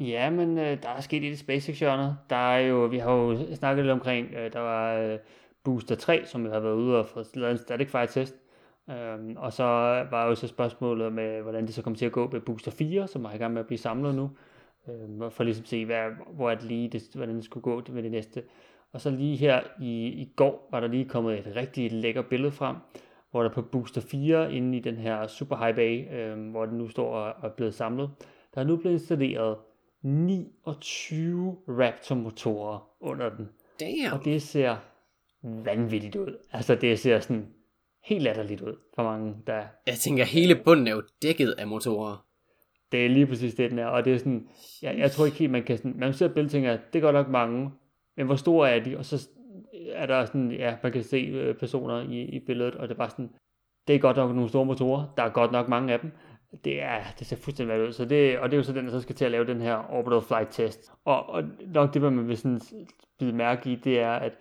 Ja, 0.00 0.30
men 0.30 0.58
øh, 0.58 0.82
der 0.82 0.88
er 0.88 1.00
sket 1.00 1.24
i 1.24 1.30
det 1.30 1.38
SpaceX-hjørnet. 1.38 2.16
Der 2.30 2.36
er 2.36 2.58
jo, 2.58 2.84
vi 2.84 2.98
har 2.98 3.12
jo 3.12 3.54
snakket 3.54 3.84
lidt 3.84 3.92
omkring, 3.92 4.34
øh, 4.34 4.52
der 4.52 4.60
var 4.60 4.94
øh, 4.94 5.18
Booster 5.64 5.94
3, 5.94 6.22
som 6.26 6.46
jo 6.46 6.52
har 6.52 6.60
været 6.60 6.74
ude 6.74 6.98
og 6.98 7.06
få 7.06 7.22
lavet 7.34 7.52
en 7.52 7.58
static 7.58 7.90
fire 7.90 8.06
test. 8.06 8.36
Øhm, 8.90 9.36
og 9.36 9.52
så 9.52 9.64
var 10.10 10.26
jo 10.26 10.34
så 10.34 10.46
spørgsmålet 10.46 11.12
med, 11.12 11.36
øh, 11.36 11.42
hvordan 11.42 11.66
det 11.66 11.74
så 11.74 11.82
kommer 11.82 11.98
til 11.98 12.06
at 12.06 12.12
gå 12.12 12.30
med 12.32 12.40
Booster 12.40 12.70
4, 12.70 13.08
som 13.08 13.24
er 13.24 13.32
i 13.32 13.36
gang 13.36 13.52
med 13.52 13.60
at 13.60 13.66
blive 13.66 13.78
samlet 13.78 14.14
nu. 14.14 14.30
Øhm, 14.88 15.30
for 15.30 15.44
ligesom 15.44 15.62
at 15.62 15.68
se, 15.68 15.84
hvad, 15.84 16.02
hvor 16.32 16.50
er 16.50 16.54
det 16.54 16.64
lige, 16.64 16.88
det, 16.88 17.10
hvordan 17.14 17.36
det 17.36 17.44
skulle 17.44 17.62
gå 17.62 17.82
med 17.88 18.02
det 18.02 18.10
næste. 18.10 18.42
Og 18.92 19.00
så 19.00 19.10
lige 19.10 19.36
her 19.36 19.60
i, 19.80 20.06
i 20.06 20.32
går 20.36 20.68
var 20.70 20.80
der 20.80 20.88
lige 20.88 21.04
kommet 21.04 21.38
et 21.38 21.56
rigtig 21.56 21.92
lækker 21.92 22.22
billede 22.22 22.52
frem, 22.52 22.76
hvor 23.30 23.42
der 23.42 23.50
på 23.50 23.62
Booster 23.62 24.00
4 24.00 24.54
inde 24.54 24.78
i 24.78 24.80
den 24.80 24.96
her 24.96 25.26
Super 25.26 25.56
High 25.56 25.74
Bay, 25.74 26.14
øhm, 26.14 26.50
hvor 26.50 26.66
den 26.66 26.78
nu 26.78 26.88
står 26.88 27.14
og 27.14 27.48
er 27.48 27.52
blevet 27.52 27.74
samlet, 27.74 28.10
der 28.54 28.60
er 28.60 28.64
nu 28.64 28.76
blevet 28.76 28.94
installeret 28.94 29.56
29 30.02 31.56
Raptor-motorer 31.68 32.88
under 33.00 33.28
den. 33.28 33.48
Damn. 33.80 34.12
Og 34.12 34.24
det 34.24 34.42
ser 34.42 34.76
vanvittigt 35.42 36.16
ud. 36.16 36.36
Altså 36.52 36.74
det 36.74 36.98
ser 36.98 37.20
sådan 37.20 37.46
helt 38.04 38.22
latterligt 38.22 38.60
ud 38.60 38.76
for 38.94 39.02
mange, 39.02 39.36
der... 39.46 39.62
Jeg 39.86 39.94
tænker, 39.94 40.24
hele 40.24 40.54
bunden 40.64 40.86
er 40.86 40.92
jo 40.92 41.02
dækket 41.22 41.54
af 41.58 41.66
motorer. 41.66 42.26
Det 42.92 43.04
er 43.04 43.08
lige 43.08 43.26
præcis 43.26 43.54
det, 43.54 43.70
den 43.70 43.78
er. 43.78 43.86
Og 43.86 44.04
det 44.04 44.14
er 44.14 44.18
sådan, 44.18 44.48
jeg, 44.82 44.98
jeg 44.98 45.10
tror 45.10 45.26
ikke 45.26 45.38
helt, 45.38 45.52
man 45.52 45.62
kan 45.62 45.76
sådan... 45.76 45.94
Man 45.96 46.14
ser 46.14 46.26
et 46.26 46.34
billede 46.34 46.48
og 46.48 46.52
tænker, 46.52 46.78
det 46.92 46.98
er 46.98 47.02
godt 47.02 47.14
nok 47.14 47.28
mange, 47.28 47.70
men 48.16 48.26
hvor 48.26 48.36
store 48.36 48.70
er 48.70 48.84
de? 48.84 48.98
Og 48.98 49.04
så 49.04 49.28
er 49.92 50.06
der 50.06 50.24
sådan, 50.24 50.52
ja, 50.52 50.76
man 50.82 50.92
kan 50.92 51.04
se 51.04 51.16
øh, 51.16 51.54
personer 51.54 52.00
i, 52.00 52.22
i 52.22 52.38
billedet, 52.38 52.74
og 52.74 52.88
det 52.88 52.94
er 52.94 52.98
bare 52.98 53.10
sådan, 53.10 53.30
det 53.88 53.94
er 53.94 53.98
godt 53.98 54.16
nok 54.16 54.34
nogle 54.34 54.48
store 54.48 54.64
motorer, 54.64 55.14
der 55.16 55.22
er 55.22 55.28
godt 55.28 55.52
nok 55.52 55.68
mange 55.68 55.92
af 55.92 56.00
dem, 56.00 56.12
det, 56.64 56.82
er, 56.82 57.00
det 57.18 57.26
ser 57.26 57.36
fuldstændig 57.36 57.78
værd 57.78 57.88
ud. 57.88 57.92
Så 57.92 58.04
det, 58.04 58.38
og 58.38 58.50
det 58.50 58.56
er 58.56 58.58
jo 58.58 58.62
så 58.62 58.72
den, 58.72 58.84
der 58.84 58.90
så 58.90 59.00
skal 59.00 59.14
til 59.14 59.24
at 59.24 59.30
lave 59.30 59.46
den 59.46 59.60
her 59.60 59.90
orbital 59.90 60.22
flight 60.22 60.48
test. 60.50 60.92
Og, 61.04 61.28
og 61.28 61.42
nok 61.66 61.94
det, 61.94 62.02
man 62.02 62.28
vil 62.28 62.36
sådan 62.36 62.60
bide 63.18 63.32
mærke 63.32 63.70
i, 63.70 63.74
det 63.74 64.00
er, 64.00 64.12
at 64.12 64.32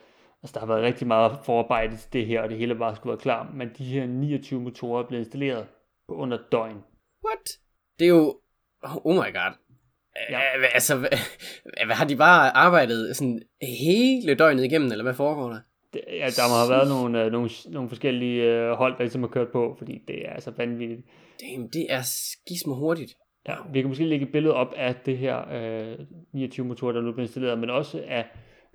altså, 0.44 0.54
der 0.54 0.60
har 0.60 0.68
været 0.68 0.84
rigtig 0.84 1.08
meget 1.08 1.38
forarbejde 1.46 1.98
til 1.98 2.14
det 2.14 2.26
her, 2.26 2.42
og 2.42 2.50
det 2.50 2.58
hele 2.58 2.76
bare 2.76 2.96
skulle 2.96 3.12
være 3.12 3.22
klar. 3.22 3.52
Men 3.54 3.70
de 3.78 3.84
her 3.84 4.06
29 4.06 4.62
motorer 4.62 5.04
er 5.04 5.08
blevet 5.08 5.24
installeret 5.24 5.68
på 6.08 6.16
under 6.16 6.38
døgn. 6.52 6.84
What? 7.26 7.50
Det 8.00 8.06
er 8.06 8.10
jo... 8.10 8.40
Oh 8.84 9.16
my 9.16 9.34
god. 9.34 9.54
Ja. 10.30 10.40
Altså, 10.74 10.98
hvad, 10.98 11.96
har 11.96 12.06
de 12.06 12.16
bare 12.16 12.58
arbejdet 12.58 13.16
sådan 13.16 13.42
hele 13.62 14.36
døgnet 14.36 14.64
igennem, 14.64 14.92
eller 14.92 15.04
hvad 15.04 15.14
foregår 15.14 15.50
der? 15.50 15.60
Det, 15.94 16.02
ja, 16.08 16.26
der 16.26 16.50
må 16.50 16.56
have 16.56 16.78
været 16.78 16.88
nogle, 16.88 17.24
øh, 17.24 17.32
nogle, 17.32 17.50
nogle 17.70 17.90
forskellige 17.90 18.44
øh, 18.44 18.72
hold, 18.72 18.94
der 18.94 19.00
ligesom 19.00 19.22
har 19.22 19.28
kørt 19.28 19.52
på, 19.52 19.76
fordi 19.78 20.04
det 20.08 20.28
er 20.28 20.34
altså 20.34 20.52
vanvittigt. 20.52 21.02
Damn, 21.42 21.68
det 21.68 21.86
er 21.90 22.02
skisme 22.02 22.76
hurtigt. 22.76 23.16
Ja, 23.48 23.56
vi 23.74 23.82
kan 23.82 23.90
måske 23.90 24.06
lægge 24.06 24.26
et 24.26 24.32
billede 24.32 24.54
op 24.54 24.74
af 24.78 24.96
det 24.96 25.18
her 25.18 25.50
øh, 25.52 26.06
29 26.32 26.66
motorer, 26.66 26.92
der 26.92 27.02
nu 27.02 27.12
bliver 27.12 27.28
installeret, 27.28 27.60
men 27.60 27.70
også 27.70 28.04
af, 28.08 28.26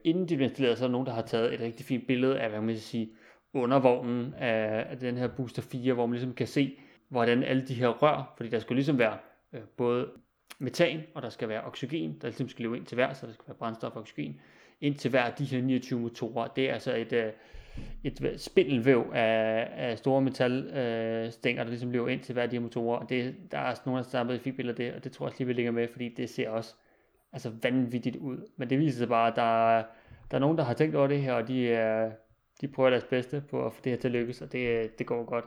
inden 0.05 0.29
de 0.29 0.37
bliver 0.37 0.49
installeret, 0.49 0.79
så 0.79 0.85
er 0.85 0.89
der 0.89 0.93
nogen, 0.93 1.07
der 1.07 1.13
har 1.13 1.23
taget 1.23 1.55
et 1.55 1.61
rigtig 1.61 1.87
fint 1.87 2.07
billede 2.07 2.41
af, 2.41 2.51
hvad 2.51 2.61
man 2.61 2.69
kan 2.69 2.79
sige, 2.79 3.11
undervognen 3.55 4.35
af, 4.35 4.87
af 4.91 4.99
den 4.99 5.17
her 5.17 5.29
Booster 5.29 5.63
4, 5.63 5.95
hvor 5.95 6.07
man 6.07 6.13
ligesom 6.13 6.35
kan 6.35 6.47
se, 6.47 6.77
hvordan 7.09 7.43
alle 7.43 7.67
de 7.67 7.75
her 7.75 7.89
rør, 7.89 8.35
fordi 8.37 8.51
der 8.51 8.59
skal 8.59 8.77
ligesom 8.77 8.99
være 8.99 9.19
øh, 9.53 9.61
både 9.77 10.09
metan, 10.59 11.01
og 11.15 11.23
der 11.23 11.29
skal 11.29 11.49
være 11.49 11.65
oxygen, 11.65 12.19
der 12.21 12.29
ligesom 12.29 12.49
skal 12.49 12.63
leve 12.63 12.77
ind 12.77 12.87
til 12.87 12.95
hver, 12.95 13.13
så 13.13 13.27
der 13.27 13.33
skal 13.33 13.45
være 13.47 13.57
brændstof 13.57 13.93
og 13.93 14.01
oxygen, 14.01 14.41
ind 14.81 14.95
til 14.95 15.11
hver 15.11 15.23
af 15.23 15.33
de 15.33 15.45
her 15.45 15.63
29 15.63 16.01
motorer. 16.01 16.49
Det 16.49 16.71
er 16.71 16.73
altså 16.73 16.97
et, 16.97 17.13
øh, 17.13 17.33
et 18.05 18.35
spindelvæv 18.37 19.11
af, 19.15 19.69
af 19.77 19.99
store 19.99 20.21
metalstænger, 20.21 21.63
øh, 21.63 21.67
der 21.67 21.71
ligesom 21.71 21.91
løber 21.91 22.09
ind 22.09 22.21
til 22.21 22.33
hver 22.33 22.43
af 22.43 22.51
de 22.51 22.57
her 22.57 22.61
motorer. 22.61 22.99
Og 22.99 23.09
det, 23.09 23.35
der 23.53 23.59
er 23.59 23.71
også 23.71 23.83
nogle, 23.87 24.05
der 24.13 24.19
har 24.19 24.41
billeder 24.57 24.69
af 24.69 24.77
det, 24.77 24.93
og 24.95 25.05
det 25.05 25.13
tror 25.13 25.27
jeg 25.27 25.29
også 25.29 25.39
lige, 25.39 25.47
vi 25.47 25.53
lægger 25.53 25.73
med, 25.73 25.89
fordi 25.89 26.09
det 26.09 26.31
ser 26.31 26.51
også 26.51 26.75
altså 27.33 27.51
vanvittigt 27.63 28.17
ud. 28.17 28.49
Men 28.57 28.71
det 28.71 28.79
viser 28.79 28.99
sig 28.99 29.09
bare, 29.09 29.29
at 29.29 29.37
der, 29.37 29.83
der 30.31 30.37
er 30.37 30.39
nogen, 30.39 30.59
der 30.59 30.65
har 30.65 30.75
tænkt 30.75 30.97
over 30.97 31.07
det 31.07 31.23
her, 31.23 31.33
og 31.33 31.49
de, 31.49 31.69
er, 31.69 32.11
de 32.61 32.69
prøver 32.69 32.91
deres 32.91 33.05
bedste 33.05 33.43
på 33.51 33.67
at 33.67 33.73
få 33.73 33.81
det 33.85 33.93
her 33.93 33.99
til 33.99 34.09
at 34.09 34.13
lykkes, 34.13 34.43
og 34.43 34.53
det, 34.53 34.99
det 34.99 35.07
går 35.07 35.25
godt. 35.25 35.45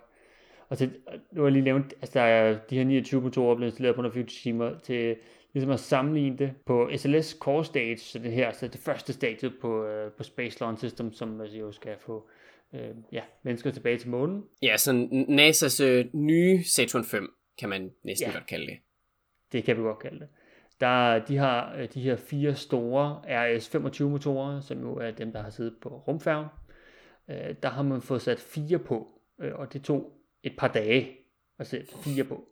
Og 0.70 0.78
til, 0.78 0.96
nu 1.32 1.42
har 1.42 1.48
jeg 1.48 1.52
lige 1.52 1.64
nævnt, 1.64 1.94
at 2.02 2.14
der 2.14 2.22
er 2.22 2.58
de 2.70 2.78
her 2.78 2.84
29 2.84 3.22
motorer 3.22 3.56
blevet 3.56 3.72
installeret 3.72 3.96
på 3.96 4.02
180 4.02 4.42
timer 4.42 4.80
til 4.80 5.16
ligesom 5.54 5.72
at 5.72 5.80
sammenligne 5.80 6.38
det 6.38 6.54
på 6.66 6.90
SLS 6.98 7.38
Core 7.40 7.66
Stage, 7.66 7.98
så 7.98 8.20
det 8.20 8.32
her, 8.32 8.52
så 8.52 8.68
det 8.68 8.80
første 8.80 9.14
stadie 9.14 9.52
på, 9.62 9.86
øh, 9.86 10.12
på 10.12 10.24
Space 10.24 10.60
Launch 10.60 10.80
System, 10.80 11.14
som 11.14 11.42
altså 11.42 11.58
jo 11.58 11.72
skal 11.72 11.96
få 12.00 12.30
øh, 12.74 12.90
ja, 13.12 13.22
mennesker 13.44 13.72
tilbage 13.72 13.98
til 13.98 14.10
månen. 14.10 14.44
Ja, 14.62 14.78
så 14.78 14.92
NASA's 15.12 15.84
øh, 15.84 16.06
nye 16.14 16.64
Saturn 16.64 17.04
5, 17.04 17.34
kan 17.60 17.70
man 17.70 17.92
næsten 18.04 18.28
Ja. 18.28 18.34
godt 18.34 18.46
kalde 18.48 18.66
det. 18.66 18.78
Det 19.52 19.64
kan 19.64 19.78
vi 19.78 19.82
godt 19.82 20.00
kalde 20.00 20.20
det. 20.20 20.28
Der, 20.80 21.26
de 21.26 21.38
har 21.38 21.76
øh, 21.78 21.88
de 21.94 22.02
her 22.02 22.16
fire 22.16 22.56
store 22.56 23.22
RS-25 23.28 24.04
motorer, 24.04 24.60
som 24.62 24.82
jo 24.82 24.96
er 24.96 25.12
dem, 25.12 25.32
der 25.32 25.42
har 25.42 25.50
siddet 25.50 25.74
på 25.82 25.90
rumfærgen. 25.90 26.48
Øh, 27.30 27.56
der 27.64 27.70
har 27.70 27.84
man 27.84 28.02
fået 28.02 28.22
sat 28.22 28.40
fire 28.40 28.80
på, 28.80 29.22
øh, 29.40 29.56
og 29.56 29.74
det 29.74 29.84
tog 29.84 30.12
et 30.44 30.54
par 30.58 30.68
dage 30.68 31.08
at 31.60 31.68
sætte 31.68 31.88
fire 32.04 32.24
på. 32.24 32.48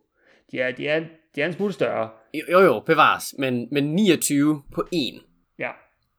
De 0.52 0.60
er, 0.60 0.72
de 0.72 0.88
er, 0.88 1.04
de 1.34 1.42
er 1.42 1.46
en 1.46 1.52
smule 1.52 1.72
større. 1.72 2.10
Jo, 2.50 2.60
jo, 2.60 2.80
bevares, 2.80 3.34
men, 3.38 3.68
men 3.72 3.94
29 3.94 4.62
på 4.74 4.88
1. 4.92 5.22
Ja, 5.58 5.70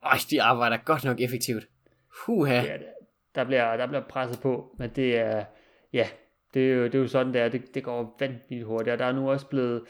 Øj, 0.03 0.17
de 0.29 0.41
arbejder 0.41 0.77
godt 0.77 1.03
nok 1.03 1.21
effektivt. 1.21 1.67
Huha. 2.25 2.61
det. 2.61 2.85
Der 3.35 3.43
bliver, 3.43 3.77
der 3.77 3.87
bliver 3.87 4.03
presset 4.09 4.41
på, 4.41 4.75
men 4.79 4.89
det 4.95 5.17
er, 5.17 5.45
ja, 5.93 6.07
det 6.53 6.71
er 6.71 6.75
jo, 6.75 6.83
det 6.83 6.95
er 6.95 6.99
jo 6.99 7.07
sådan, 7.07 7.33
det 7.33 7.41
er. 7.41 7.49
Det, 7.49 7.75
det 7.75 7.83
går 7.83 8.15
vanvittigt 8.19 8.65
hurtigt, 8.65 8.93
og 8.93 8.99
der 8.99 9.05
er 9.05 9.11
nu 9.11 9.31
også 9.31 9.45
blevet, 9.45 9.83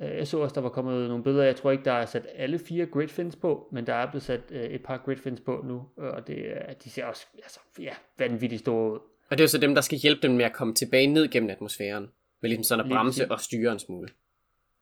øh, 0.00 0.16
jeg 0.16 0.26
så 0.26 0.38
også, 0.38 0.54
der 0.54 0.60
var 0.60 0.68
kommet 0.68 1.08
nogle 1.08 1.24
billeder, 1.24 1.44
jeg 1.44 1.56
tror 1.56 1.70
ikke, 1.70 1.84
der 1.84 1.92
er 1.92 2.06
sat 2.06 2.26
alle 2.34 2.58
fire 2.58 2.86
grid 2.86 3.08
fins 3.08 3.36
på, 3.36 3.68
men 3.72 3.86
der 3.86 3.94
er 3.94 4.10
blevet 4.10 4.22
sat 4.22 4.40
øh, 4.50 4.64
et 4.64 4.82
par 4.82 5.02
grid 5.04 5.16
fins 5.16 5.40
på 5.40 5.64
nu, 5.68 5.82
øh, 6.04 6.10
og 6.10 6.26
det, 6.26 6.44
de 6.84 6.90
ser 6.90 7.04
også, 7.04 7.26
altså, 7.34 7.60
ja, 7.78 7.92
vanvittigt 8.18 8.60
store 8.60 8.92
ud. 8.92 8.98
Og 9.30 9.38
det 9.38 9.40
er 9.40 9.44
jo 9.44 9.48
så 9.48 9.58
dem, 9.58 9.74
der 9.74 9.82
skal 9.82 9.98
hjælpe 9.98 10.22
dem 10.22 10.30
med 10.30 10.44
at 10.44 10.52
komme 10.52 10.74
tilbage 10.74 11.06
ned 11.06 11.28
gennem 11.28 11.50
atmosfæren. 11.50 12.08
Med 12.42 12.50
ligesom 12.50 12.64
sådan 12.64 12.84
at 12.84 12.90
bremse 12.90 13.30
og 13.30 13.40
styre 13.40 13.72
en 13.72 13.78
smule. 13.78 14.08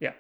Ja. 0.01 0.11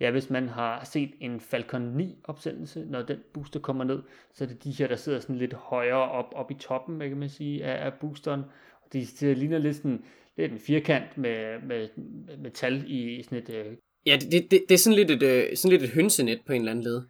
ja, 0.00 0.10
hvis 0.10 0.30
man 0.30 0.48
har 0.48 0.84
set 0.84 1.10
en 1.20 1.40
Falcon 1.40 1.82
9 1.82 2.18
opsendelse, 2.24 2.84
når 2.84 3.02
den 3.02 3.18
booster 3.34 3.60
kommer 3.60 3.84
ned, 3.84 4.02
så 4.34 4.44
er 4.44 4.48
det 4.48 4.64
de 4.64 4.70
her, 4.70 4.88
der 4.88 4.96
sidder 4.96 5.20
sådan 5.20 5.36
lidt 5.36 5.54
højere 5.54 6.10
op, 6.10 6.32
op 6.32 6.50
i 6.50 6.54
toppen, 6.54 7.00
kan 7.00 7.16
man 7.16 7.28
sige, 7.28 7.64
af, 7.64 7.86
af 7.86 7.94
boosteren. 7.94 8.40
Og 8.82 8.92
de 8.92 9.06
ser, 9.06 9.34
ligner 9.34 9.58
lidt 9.58 9.76
sådan 9.76 10.04
lidt 10.36 10.52
en 10.52 10.58
firkant 10.58 11.18
med, 11.18 11.62
med, 11.62 11.88
med 11.96 12.36
metal 12.36 12.84
i 12.86 13.22
sådan 13.22 13.38
et... 13.38 13.50
Øh, 13.50 13.76
Ja, 14.06 14.16
det, 14.20 14.32
det, 14.32 14.50
det, 14.50 14.64
det 14.68 14.74
er 14.74 14.78
sådan 14.78 14.96
lidt, 14.96 15.10
et, 15.10 15.22
øh, 15.22 15.56
sådan 15.56 15.78
lidt 15.78 15.82
et 15.82 15.94
hønsenet 15.94 16.40
på 16.46 16.52
en 16.52 16.60
eller 16.60 16.70
anden 16.70 16.84
led. 16.84 17.02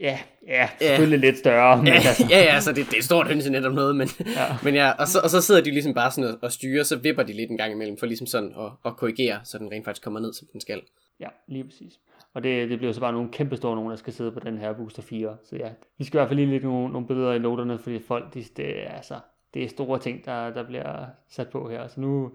Ja, 0.00 0.18
ja, 0.48 0.68
selvfølgelig 0.80 1.18
lidt 1.18 1.38
større, 1.38 1.76
men 1.76 1.86
Ja, 1.86 1.92
altså, 1.94 2.26
ja, 2.30 2.38
ja, 2.38 2.54
altså 2.54 2.72
det, 2.72 2.86
det 2.86 2.94
er 2.94 2.98
et 2.98 3.04
stort 3.04 3.26
hønsenet 3.26 3.66
om 3.66 3.72
noget, 3.72 3.96
men 3.96 4.08
Ja. 4.20 4.24
ja, 4.42 4.56
men 4.64 4.74
ja 4.74 4.90
og, 4.90 5.08
så, 5.08 5.20
og 5.24 5.30
så 5.30 5.40
sidder 5.40 5.60
de 5.60 5.70
ligesom 5.70 5.94
bare 5.94 6.10
sådan 6.10 6.30
og, 6.30 6.38
og 6.42 6.52
styrer, 6.52 6.82
så 6.82 6.96
vipper 6.96 7.22
de 7.22 7.32
lidt 7.32 7.50
en 7.50 7.56
gang 7.56 7.72
imellem, 7.72 7.98
for 7.98 8.06
ligesom 8.06 8.26
sådan 8.26 8.54
at, 8.58 8.70
at 8.84 8.96
korrigere, 8.96 9.40
så 9.44 9.58
den 9.58 9.72
rent 9.72 9.84
faktisk 9.84 10.04
kommer 10.04 10.20
ned, 10.20 10.32
som 10.32 10.48
den 10.52 10.60
skal. 10.60 10.82
ja, 11.20 11.28
lige 11.48 11.64
præcis. 11.64 11.92
Og 12.34 12.42
det, 12.42 12.70
det 12.70 12.78
bliver 12.78 12.92
så 12.92 13.00
bare 13.00 13.12
nogle 13.12 13.28
kæmpe 13.32 13.56
store 13.56 13.74
nogen, 13.74 13.90
der 13.90 13.96
skal 13.96 14.12
sidde 14.12 14.32
på 14.32 14.40
den 14.40 14.58
her 14.58 14.72
Booster 14.72 15.02
4. 15.02 15.36
Så 15.44 15.56
ja, 15.56 15.68
vi 15.98 16.04
skal 16.04 16.18
i 16.18 16.18
hvert 16.18 16.28
fald 16.28 16.38
lige 16.38 16.50
lægge 16.50 16.66
nogle, 16.66 16.92
nogle 16.92 17.06
billeder 17.06 17.32
i 17.32 17.38
noterne, 17.38 17.78
fordi 17.78 17.98
folk, 18.08 18.34
de, 18.34 18.44
det, 18.56 18.86
er, 18.86 18.88
altså, 18.90 19.14
det 19.54 19.64
er 19.64 19.68
store 19.68 19.98
ting, 19.98 20.24
der, 20.24 20.50
der 20.50 20.62
bliver 20.62 21.06
sat 21.30 21.48
på 21.48 21.70
her. 21.70 21.88
Så 21.88 22.00
nu, 22.00 22.30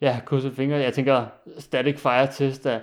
ja, 0.00 0.20
krydset 0.26 0.52
fingre. 0.52 0.76
Jeg 0.76 0.92
tænker, 0.92 1.26
static 1.58 1.98
fire 1.98 2.32
test 2.32 2.66
af 2.66 2.80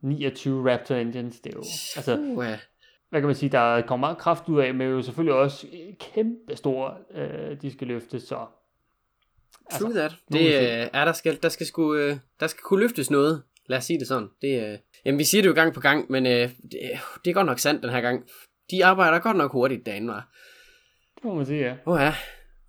29 0.00 0.72
Raptor 0.72 0.94
engines, 0.94 1.40
det 1.40 1.50
er 1.52 1.56
jo, 1.56 1.64
altså, 1.96 2.16
Uh, 2.18 2.44
hvad 3.10 3.20
kan 3.20 3.26
man 3.26 3.34
sige, 3.34 3.50
der 3.50 3.82
kommer 3.82 4.06
meget 4.06 4.18
kraft 4.18 4.48
ud 4.48 4.60
af, 4.60 4.74
men 4.74 4.88
jo 4.88 5.02
selvfølgelig 5.02 5.34
også 5.34 5.66
kæmpe 6.14 6.56
store, 6.56 6.94
øh, 7.14 7.62
de 7.62 7.72
skal 7.72 7.86
løfte, 7.86 8.20
så 8.20 8.46
true 9.72 9.92
that. 9.92 10.12
Det 10.32 10.46
øh, 10.46 10.88
er, 10.92 11.04
der 11.04 11.12
skal, 11.12 11.38
der 11.42 11.48
skal 11.48 11.66
sgu, 11.66 11.94
øh, 11.94 12.16
der 12.40 12.46
skal 12.46 12.62
kunne 12.62 12.80
løftes 12.80 13.10
noget. 13.10 13.42
Lad 13.66 13.78
os 13.78 13.84
sige 13.84 13.98
det 13.98 14.08
sådan. 14.08 14.28
Det, 14.42 14.72
øh, 14.72 14.78
jamen, 15.04 15.18
vi 15.18 15.24
siger 15.24 15.42
det 15.42 15.48
jo 15.48 15.54
gang 15.54 15.74
på 15.74 15.80
gang, 15.80 16.06
men 16.10 16.26
øh, 16.26 16.32
det, 16.32 16.80
det 17.24 17.30
er 17.30 17.34
godt 17.34 17.46
nok 17.46 17.58
sandt 17.58 17.82
den 17.82 17.90
her 17.90 18.00
gang. 18.00 18.24
De 18.70 18.84
arbejder 18.84 19.18
godt 19.18 19.36
nok 19.36 19.52
hurtigt 19.52 19.86
derinde, 19.86 20.08
var. 20.08 20.28
det 21.14 21.24
må 21.24 21.34
man 21.34 21.46
sige, 21.46 21.60
ja. 21.60 21.76
Åh 21.86 22.00
ja. 22.00 22.14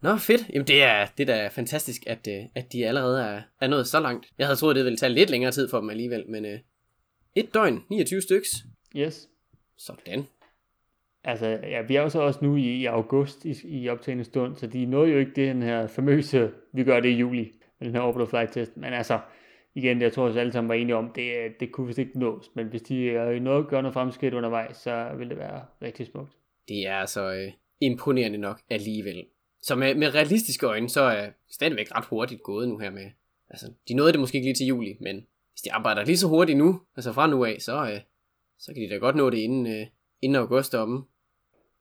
Nå, 0.02 0.18
fedt. 0.18 0.50
Jamen, 0.54 0.68
det 0.68 0.84
er, 0.84 1.06
det 1.18 1.30
er 1.30 1.36
da 1.36 1.48
fantastisk, 1.48 2.02
at, 2.08 2.28
øh, 2.28 2.44
at 2.56 2.74
de 2.74 2.88
allerede 2.88 3.24
er, 3.24 3.42
er 3.62 3.68
nået 3.68 3.88
så 3.88 4.00
langt. 4.00 4.28
Jeg 4.38 4.48
havde 4.48 4.60
troet, 4.60 4.76
det 4.76 4.84
ville 4.84 4.98
tage 4.98 5.14
lidt 5.14 5.30
længere 5.30 5.52
tid 5.52 5.70
for 5.70 5.80
dem 5.80 5.90
alligevel, 5.90 6.24
men 6.30 6.46
øh, 6.46 6.60
et 7.36 7.54
døgn, 7.54 7.84
29 7.90 8.22
styks. 8.22 8.50
Yes. 8.96 9.28
Sådan. 9.78 10.28
Altså, 11.24 11.48
ja, 11.48 11.82
vi 11.82 11.96
er 11.96 12.02
jo 12.02 12.10
så 12.10 12.22
også 12.22 12.40
nu 12.42 12.56
i, 12.56 12.62
i 12.62 12.86
august 12.86 13.46
i, 13.46 13.56
i 13.64 13.90
optagende 13.90 14.24
stund, 14.24 14.56
så 14.56 14.68
de 14.68 14.86
nåede 14.86 15.12
jo 15.12 15.20
ikke 15.20 15.32
den 15.36 15.62
her 15.62 15.88
famøse, 15.88 16.52
vi 16.74 16.84
gør 16.84 17.00
det 17.00 17.10
i 17.10 17.18
juli, 17.18 17.52
med 17.80 17.88
den 17.88 17.96
her 17.96 18.02
orbital 18.02 18.28
flight 18.28 18.52
test. 18.54 18.78
Men 18.78 18.94
altså, 18.94 19.20
igen, 19.76 20.02
jeg 20.02 20.14
tror 20.14 20.28
også 20.28 20.40
alle 20.40 20.52
sammen 20.52 20.70
var 20.70 20.76
enige 20.76 20.96
om, 20.96 21.12
det, 21.16 21.54
det 21.60 21.72
kunne 21.72 21.88
vist 21.88 22.00
ikke 22.00 22.20
nås, 22.20 22.52
men 22.54 22.68
hvis 22.68 22.82
de 22.82 22.96
øh, 22.96 23.42
noget, 23.42 23.68
gør 23.68 23.82
noget 23.82 23.94
fremskridt 23.94 24.34
undervejs, 24.34 24.78
så 24.78 25.10
vil 25.18 25.30
det 25.30 25.38
være 25.38 25.66
rigtig 25.82 26.08
smukt. 26.08 26.32
Det 26.68 26.88
er 26.88 26.96
altså 26.96 27.34
øh, 27.34 27.52
imponerende 27.80 28.38
nok 28.38 28.62
alligevel. 28.70 29.26
Så 29.62 29.76
med, 29.76 29.96
med 29.96 30.16
realistiske 30.16 30.66
øjne, 30.66 30.90
så 30.90 31.02
er 31.02 31.30
stadigvæk 31.50 31.96
ret 31.96 32.06
hurtigt 32.06 32.44
gået 32.44 32.70
nu 32.70 32.78
her 32.78 32.90
med, 32.90 33.10
altså, 33.50 33.72
de 33.88 33.94
nåede 33.94 34.12
det 34.12 34.20
måske 34.20 34.36
ikke 34.36 34.48
lige 34.48 34.56
til 34.56 34.68
juli, 34.68 34.98
men 35.00 35.16
hvis 35.52 35.62
de 35.62 35.74
arbejder 35.74 36.06
lige 36.06 36.18
så 36.18 36.28
hurtigt 36.28 36.58
nu, 36.58 36.82
altså 36.96 37.14
fra 37.14 37.28
nu 37.28 37.46
af, 37.46 37.58
så, 37.60 37.92
øh, 37.92 38.00
så 38.60 38.74
kan 38.74 38.84
de 38.84 38.90
da 38.90 38.96
godt 38.96 39.16
nå 39.16 39.30
det 39.30 39.38
inden, 39.38 39.68
øh, 39.68 39.88
inden 40.22 40.36
august 40.36 40.76
omme. 40.76 41.04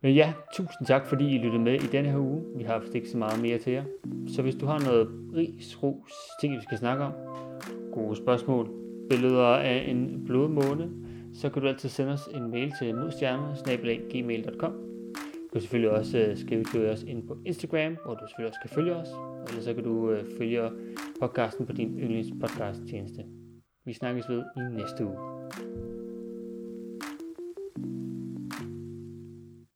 Men 0.03 0.15
ja, 0.15 0.33
tusind 0.53 0.87
tak, 0.87 1.07
fordi 1.07 1.35
I 1.35 1.39
lyttede 1.39 1.63
med 1.63 1.75
i 1.75 1.87
denne 1.87 2.11
her 2.11 2.19
uge. 2.19 2.45
Vi 2.57 2.63
har 2.65 2.73
haft 2.73 2.95
ikke 2.95 3.09
så 3.09 3.17
meget 3.17 3.43
mere 3.43 3.59
til 3.59 3.73
jer. 3.73 3.85
Så 4.29 4.43
hvis 4.43 4.55
du 4.55 4.67
har 4.67 4.79
noget 4.79 5.09
ris, 5.37 5.83
ros, 5.83 6.13
ting, 6.41 6.57
vi 6.57 6.63
skal 6.63 6.79
snakke 6.79 7.05
om, 7.05 7.13
gode 7.93 8.17
spørgsmål, 8.17 8.71
billeder 9.11 9.47
af 9.47 9.85
en 9.89 10.25
blodmåne, 10.25 10.91
så 11.35 11.49
kan 11.51 11.63
du 11.63 11.69
altid 11.69 11.89
sende 11.89 12.13
os 12.13 12.29
en 12.35 12.51
mail 12.51 12.73
til 12.79 12.95
modstjerner.gmail.com 12.95 14.73
Du 15.33 15.49
kan 15.53 15.61
selvfølgelig 15.61 15.91
også 15.91 16.19
øh, 16.19 16.37
skrive 16.37 16.65
til 16.65 16.87
os 16.87 17.03
ind 17.03 17.29
på 17.29 17.37
Instagram, 17.47 17.97
hvor 18.05 18.15
du 18.15 18.27
selvfølgelig 18.29 18.49
også 18.49 18.61
kan 18.61 18.71
følge 18.71 18.95
os. 18.95 19.09
Og 19.13 19.47
ellers 19.49 19.65
så 19.65 19.75
kan 19.75 19.85
du 19.85 20.11
øh, 20.11 20.25
følge 20.39 20.71
podcasten 21.21 21.67
på 21.67 21.73
din 21.73 21.99
yndlingspodcast 21.99 22.81
tjeneste. 22.91 23.25
Vi 23.85 23.93
snakkes 23.93 24.29
ved 24.29 24.43
i 24.57 24.61
næste 24.61 25.05
uge. 25.07 25.36